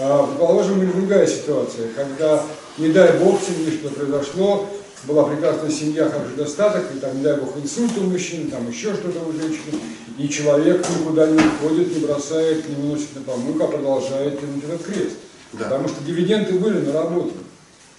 [0.00, 2.44] А, предположим, или другая ситуация, когда,
[2.78, 4.68] не дай бог, с ними что произошло,
[5.04, 8.94] была прекрасная семья, хороший достаток, и там, не дай бог, инсульт у мужчины, там еще
[8.94, 9.80] что-то у женщины,
[10.18, 14.84] и человек никуда не уходит, не бросает, не выносит на помойку, а продолжает тянуть этот
[14.84, 15.16] крест.
[15.52, 15.64] Да.
[15.64, 17.32] Потому что дивиденды были наработаны.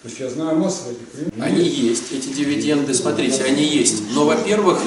[0.02, 1.34] То есть я знаю массу этих примеров.
[1.41, 4.04] Они есть, эти дивиденды, смотрите, они есть.
[4.14, 4.80] Но, во-первых,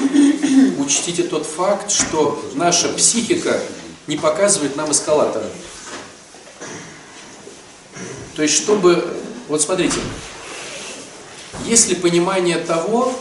[0.79, 3.59] учтите тот факт, что наша психика
[4.07, 5.45] не показывает нам эскалатора.
[8.35, 9.17] То есть, чтобы...
[9.47, 9.99] Вот смотрите,
[11.65, 13.13] есть ли понимание того,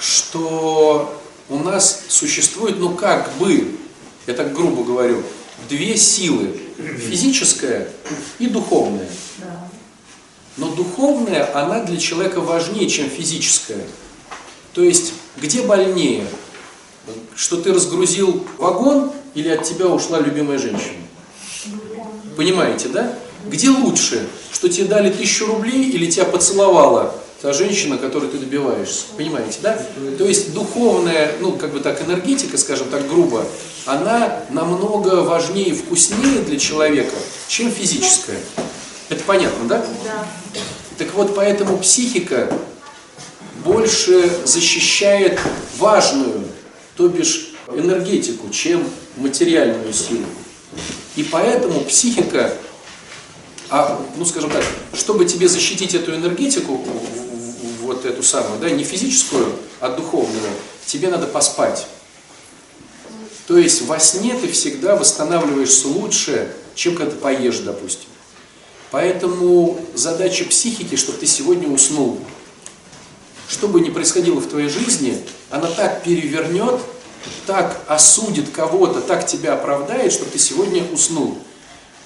[0.00, 3.76] что у нас существует, ну как бы,
[4.26, 5.22] я так грубо говорю,
[5.68, 7.88] две силы, физическая
[8.38, 9.08] и духовная.
[10.56, 13.84] Но духовная, она для человека важнее, чем физическая.
[14.72, 16.26] То есть, где больнее?
[17.34, 20.96] Что ты разгрузил вагон или от тебя ушла любимая женщина?
[22.36, 23.18] Понимаете, да?
[23.48, 24.26] Где лучше?
[24.52, 29.04] Что тебе дали тысячу рублей или тебя поцеловала та женщина, которой ты добиваешься?
[29.16, 29.80] Понимаете, да?
[30.18, 33.44] То есть духовная, ну, как бы так, энергетика, скажем так, грубо,
[33.84, 37.14] она намного важнее и вкуснее для человека,
[37.48, 38.38] чем физическая.
[39.08, 39.86] Это понятно, да?
[40.04, 40.26] Да.
[40.98, 42.50] Так вот, поэтому психика
[43.64, 45.38] больше защищает
[45.78, 46.44] важную,
[46.96, 48.84] то бишь энергетику, чем
[49.16, 50.24] материальную силу.
[51.16, 52.52] И поэтому психика,
[53.70, 54.64] а, ну скажем так,
[54.94, 56.80] чтобы тебе защитить эту энергетику,
[57.82, 59.46] вот эту самую, да, не физическую,
[59.80, 60.50] а духовную,
[60.86, 61.86] тебе надо поспать.
[63.46, 68.08] То есть во сне ты всегда восстанавливаешься лучше, чем когда ты поешь, допустим.
[68.90, 72.20] Поэтому задача психики, чтобы ты сегодня уснул.
[73.48, 75.18] Что бы ни происходило в твоей жизни,
[75.50, 76.80] она так перевернет,
[77.46, 81.38] так осудит кого-то, так тебя оправдает, чтобы ты сегодня уснул.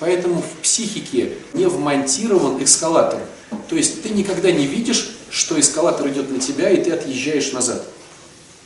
[0.01, 3.21] Поэтому в психике не вмонтирован эскалатор.
[3.69, 7.87] То есть ты никогда не видишь, что эскалатор идет на тебя, и ты отъезжаешь назад.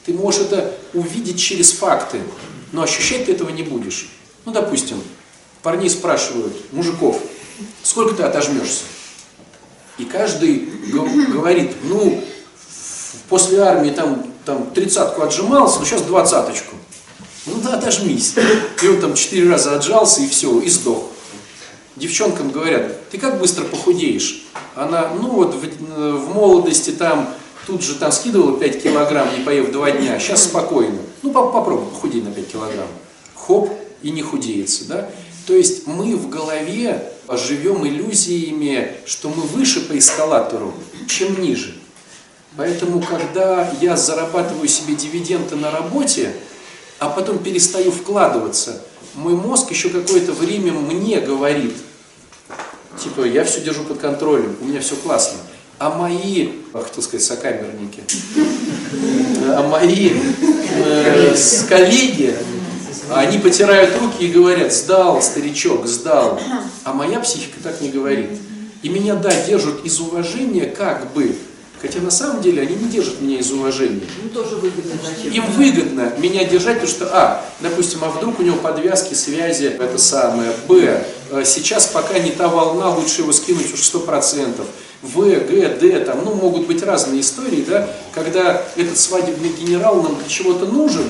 [0.07, 2.21] Ты можешь это увидеть через факты,
[2.73, 4.09] но ощущать ты этого не будешь.
[4.45, 5.03] Ну, допустим,
[5.63, 7.21] парней спрашивают, мужиков,
[7.83, 8.85] сколько ты отожмешься?
[9.99, 10.69] И каждый
[11.33, 12.23] говорит, ну,
[13.29, 16.77] после армии там, там тридцатку отжимался, ну сейчас двадцаточку.
[17.47, 18.35] Ну да, отожмись.
[18.83, 21.11] И он там четыре раза отжался и все, и сдох.
[21.97, 24.45] Девчонкам говорят, ты как быстро похудеешь?
[24.75, 27.33] Она, ну вот в, в молодости там,
[27.67, 30.99] тут же там скидывала 5 килограмм, не поев два дня, сейчас спокойно.
[31.23, 32.89] Ну поп- попробуй, похудей на 5 килограмм.
[33.37, 33.71] Хоп,
[34.03, 35.11] и не худеется, да?
[35.47, 40.75] То есть мы в голове живем иллюзиями, что мы выше по эскалатору,
[41.09, 41.75] чем ниже.
[42.57, 46.33] Поэтому, когда я зарабатываю себе дивиденды на работе,
[46.99, 48.83] а потом перестаю вкладываться,
[49.15, 51.75] мой мозг еще какое-то время мне говорит,
[53.03, 55.39] типа, я все держу под контролем, у меня все классно.
[55.79, 58.05] А мои, хотел сказать, сокамерники,
[59.49, 61.35] а мои э,
[61.69, 62.35] коллеги,
[63.11, 66.41] они потирают руки и говорят, сдал, старичок, сдал.
[66.85, 68.31] А моя психика так не говорит.
[68.83, 71.35] И меня, да, держат из уважения, как бы.
[71.85, 74.01] Хотя на самом деле они не держат меня из уважения.
[74.23, 75.31] Им тоже выгодно зачем.
[75.31, 79.99] Им выгодно меня держать, потому что, а, допустим, а вдруг у него подвязки, связи, это
[79.99, 84.67] самое, б, э, сейчас пока не та волна, лучше его скинуть уж 100%.
[85.03, 90.17] В, Г, Д, там, ну, могут быть разные истории, да, когда этот свадебный генерал нам
[90.17, 91.05] для чего-то нужен,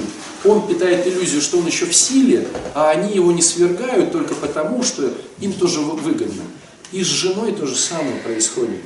[0.45, 4.83] он питает иллюзию, что он еще в силе, а они его не свергают только потому,
[4.83, 5.09] что
[5.41, 6.43] им тоже вы- выгодно.
[6.91, 8.81] И с женой то же самое происходит.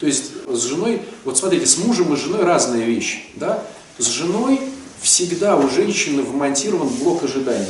[0.00, 3.62] То есть с женой, вот смотрите, с мужем и женой разные вещи, да?
[3.98, 4.60] С женой
[5.02, 7.66] всегда у женщины вмонтирован блок ожидания.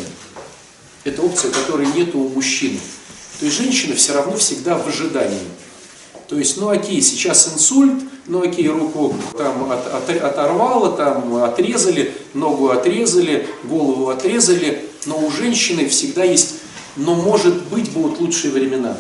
[1.05, 2.79] Это опция, которой нет у мужчины.
[3.41, 5.41] То есть женщина все равно всегда в ожидании.
[6.29, 12.15] То есть, ну окей, сейчас инсульт, ну окей, руку там от- от- оторвало, там отрезали,
[12.35, 16.57] ногу отрезали, голову отрезали, но у женщины всегда есть,
[16.95, 18.97] но может быть будут лучшие времена.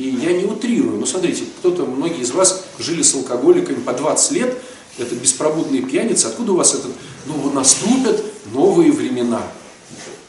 [0.00, 4.32] И я не утрирую, но смотрите, кто-то, многие из вас жили с алкоголиками по 20
[4.32, 4.56] лет,
[4.96, 6.92] это беспробудные пьяницы, откуда у вас этот,
[7.26, 9.42] ну наступят новые времена.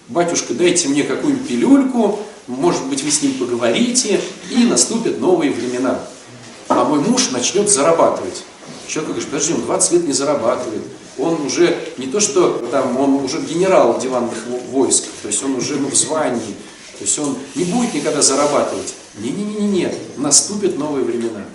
[0.09, 4.19] Батюшка, дайте мне какую-нибудь пилюльку, может быть, вы с ним поговорите,
[4.49, 6.01] и наступят новые времена.
[6.67, 8.43] А мой муж начнет зарабатывать.
[8.87, 10.81] Человек говорит, подожди, он 20 лет не зарабатывает.
[11.17, 15.55] Он уже не то, что там, он уже генерал диванных во- войск, то есть он
[15.55, 16.55] уже ну, в звании,
[16.99, 18.95] то есть он не будет никогда зарабатывать.
[19.15, 21.45] Не-не-не-не, наступят новые времена.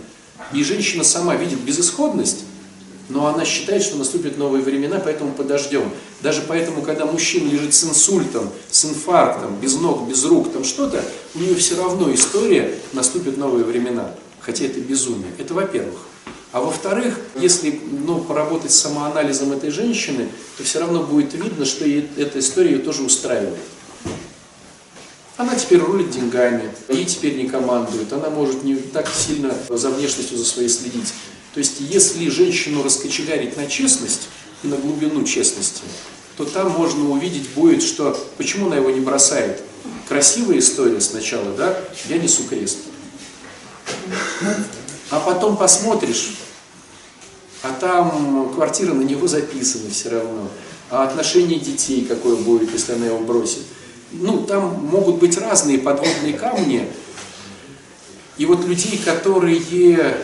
[0.53, 2.45] И женщина сама видит безысходность,
[3.09, 5.91] но она считает, что наступят новые времена, поэтому подождем.
[6.23, 11.03] Даже поэтому, когда мужчина лежит с инсультом, с инфарктом, без ног, без рук, там что-то,
[11.35, 14.13] у нее все равно история, наступят новые времена.
[14.41, 15.33] Хотя это безумие.
[15.39, 15.99] Это во-первых.
[16.53, 21.85] А во-вторых, если ну, поработать с самоанализом этой женщины, то все равно будет видно, что
[21.85, 23.59] эта история ее тоже устраивает.
[25.37, 30.39] Она теперь рулит деньгами, ей теперь не командует, она может не так сильно за внешностью
[30.39, 31.13] за своей следить.
[31.53, 34.29] То есть, если женщину раскочегарить на честность
[34.63, 35.83] и на глубину честности,
[36.39, 39.63] то там можно увидеть будет, что почему она его не бросает.
[40.09, 41.79] Красивая история сначала, да,
[42.09, 42.79] я несу крест.
[45.11, 46.37] А потом посмотришь,
[47.63, 50.49] а там квартира на него записана все равно.
[50.91, 53.63] А отношение детей какое будет, если она его бросит.
[54.13, 56.89] Ну, там могут быть разные подводные камни.
[58.39, 60.17] И вот людей, которые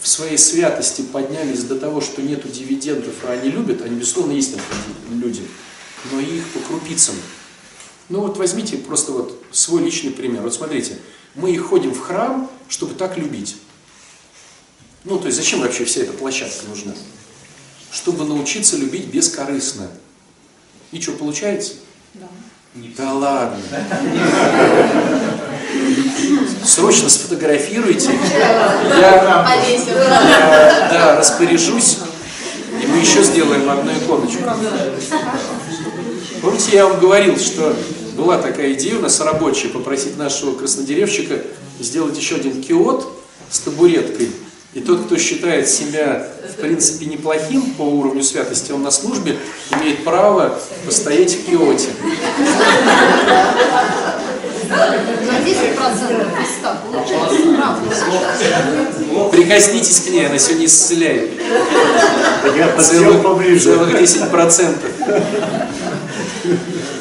[0.00, 4.54] в своей святости поднялись до того, что нету дивидендов, а они любят, они, безусловно, есть
[4.54, 5.42] такие люди,
[6.12, 7.14] но их по крупицам.
[8.10, 10.42] Ну вот возьмите просто вот свой личный пример.
[10.42, 10.98] Вот смотрите,
[11.34, 13.56] мы ходим в храм, чтобы так любить.
[15.04, 16.94] Ну, то есть зачем вообще вся эта площадка нужна?
[17.90, 19.90] Чтобы научиться любить бескорыстно.
[20.92, 21.74] И что, получается?
[22.14, 22.28] Да.
[22.74, 23.58] Да ладно.
[26.64, 28.10] Срочно сфотографируйте.
[28.98, 31.98] Я э, да, распоряжусь,
[32.82, 34.42] и мы еще сделаем одну иконочку.
[36.42, 37.76] Помните, я вам говорил, что
[38.16, 41.36] была такая идея у нас рабочая, попросить нашего краснодеревщика
[41.78, 43.08] сделать еще один киот
[43.50, 44.30] с табуреткой.
[44.74, 49.38] И тот, кто считает себя, в принципе, неплохим по уровню святости, он на службе,
[49.70, 51.90] имеет право постоять в киоте.
[54.68, 59.30] За 10% листа получается, правда.
[59.30, 61.30] Прикоснитесь к ней, она сегодня исцеляет.
[62.56, 63.60] Я подсел Целых, поближе.
[63.60, 64.76] целых 10%.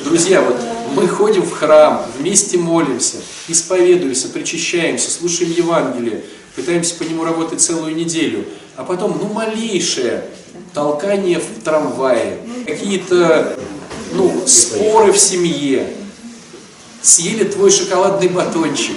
[0.03, 0.57] Друзья, вот
[0.95, 3.17] мы ходим в храм, вместе молимся,
[3.47, 6.23] исповедуемся, причащаемся, слушаем Евангелие,
[6.55, 8.45] пытаемся по нему работать целую неделю,
[8.75, 10.25] а потом, ну, малейшее
[10.73, 13.57] толкание в трамвае, какие-то,
[14.13, 15.87] ну, споры в семье,
[17.01, 18.95] съели твой шоколадный батончик,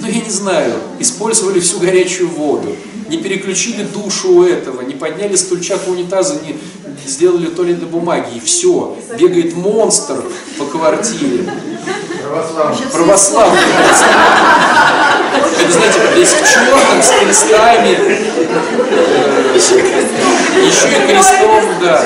[0.00, 2.76] ну, я не знаю, использовали всю горячую воду,
[3.08, 6.56] не переключили душу у этого, не подняли стульчак унитаза, не
[7.06, 8.96] сделали туалетной бумаги, и все.
[9.18, 10.24] Бегает монстр
[10.58, 11.50] по квартире.
[12.92, 13.60] Православный.
[15.60, 17.90] Это, знаете, весь в черном, с крестами,
[20.66, 22.04] еще и крестом, да.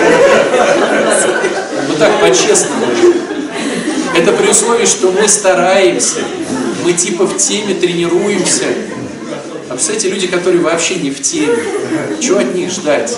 [1.89, 2.87] Ну так, по-честному.
[4.15, 6.21] Это при условии, что мы стараемся,
[6.85, 8.67] мы типа в теме тренируемся.
[9.69, 11.59] А представляете, люди, которые вообще не в теме,
[12.21, 13.17] что от них ждать?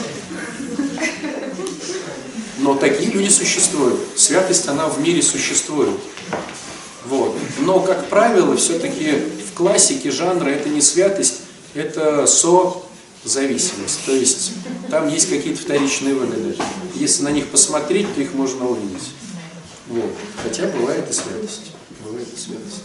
[2.59, 4.01] Но такие люди существуют.
[4.17, 5.95] Святость, она в мире существует.
[7.61, 9.13] Но, как правило, все-таки
[9.51, 11.41] в классике жанра это не святость,
[11.75, 14.05] это созависимость.
[14.07, 14.53] То есть
[14.91, 16.57] там есть какие-то вторичные выгоды.
[16.95, 19.11] Если на них посмотреть, то их можно увидеть.
[19.89, 20.11] Вот.
[20.43, 21.73] Хотя бывает и святость.
[22.05, 22.83] Бывает и святость.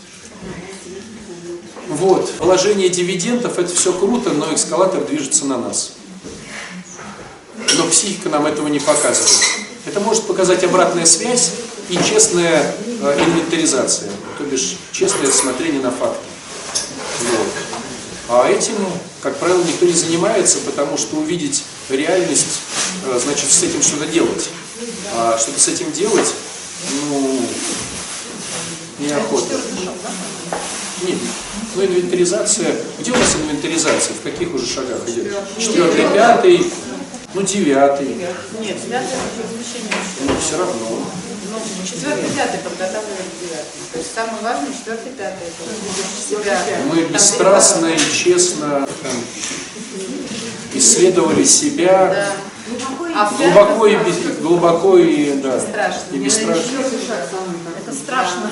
[1.88, 2.32] Вот.
[2.34, 5.94] Положение дивидендов это все круто, но эскалатор движется на нас.
[7.78, 9.42] Но психика нам этого не показывает.
[9.86, 11.52] Это может показать обратная связь
[11.90, 16.24] и честная э, инвентаризация, то бишь честное смотрение на факты.
[17.22, 17.48] Вот.
[18.28, 18.76] А этим,
[19.22, 22.62] как правило, никто не занимается, потому что увидеть реальность,
[23.06, 24.50] э, значит с этим что-то делать.
[25.14, 26.34] А что-то с этим делать,
[26.92, 27.42] ну,
[29.00, 29.60] неохота.
[31.04, 31.18] Нет.
[31.76, 32.76] Ну, инвентаризация.
[33.00, 34.16] Где у нас инвентаризация?
[34.16, 35.34] В каких уже шагах идет?
[35.58, 36.72] Четвертый, пятый,
[37.34, 38.08] ну, девятый.
[38.60, 40.26] Нет, девятое это.
[40.26, 41.06] Ну, все равно.
[41.86, 43.86] Четвертый, пятый подготавливаем к девятому.
[43.94, 45.48] То есть самое важное четвертый, пятый.
[46.30, 46.60] Себя.
[46.92, 49.12] Мы бесстрастно и честно там,
[50.74, 52.28] исследовали себя Да.
[53.16, 56.02] А глубоко и, без- глубоко и, да, Страшно.
[56.16, 56.62] и бесстрашно.
[57.80, 58.52] Это страшно.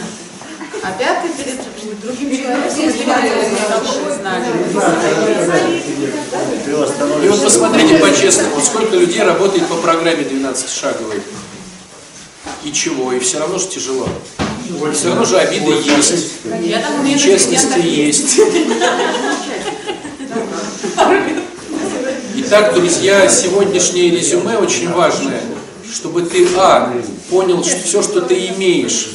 [0.84, 1.60] А пятый перед
[2.02, 2.70] другим человеком.
[7.24, 11.22] И вот посмотрите по-честному, сколько людей работает по программе 12-шаговой.
[12.64, 13.12] И чего?
[13.14, 14.08] И все равно же тяжело.
[14.70, 16.14] И все равно же обиды есть.
[16.62, 18.40] Я там умею Нечестности есть.
[22.36, 25.42] Итак, друзья, сегодняшнее резюме очень важное,
[25.92, 26.94] чтобы ты, а,
[27.30, 29.10] понял, что все, что ты имеешь,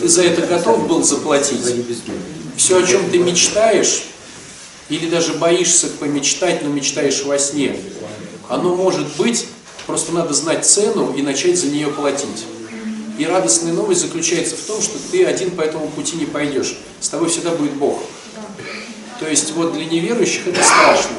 [0.00, 1.60] ты за это готов был заплатить.
[2.56, 4.04] Все, о чем ты мечтаешь,
[4.88, 7.76] или даже боишься помечтать, но мечтаешь во сне,
[8.48, 9.46] оно может быть,
[9.86, 12.44] просто надо знать цену и начать за нее платить.
[13.20, 16.78] И радостная новость заключается в том, что ты один по этому пути не пойдешь.
[17.00, 18.00] С тобой всегда будет Бог.
[19.18, 21.16] То есть вот для неверующих это страшно.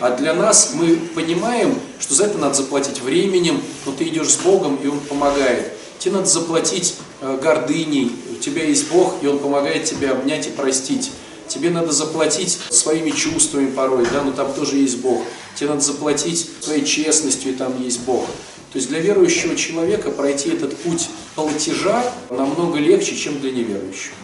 [0.00, 4.36] А для нас мы понимаем, что за это надо заплатить временем, но ты идешь с
[4.36, 5.74] Богом, и Он помогает.
[5.98, 10.50] Тебе надо заплатить э, гордыней, у тебя есть Бог, и Он помогает тебе обнять и
[10.50, 11.10] простить.
[11.48, 15.20] Тебе надо заплатить своими чувствами порой, да, но там тоже есть Бог.
[15.54, 18.24] Тебе надо заплатить своей честностью, и там есть Бог.
[18.72, 24.14] То есть для верующего человека пройти этот путь платежа намного легче, чем для неверующего.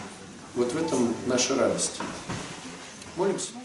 [0.55, 1.99] Вот в этом наша радость.
[3.15, 3.58] Молимся.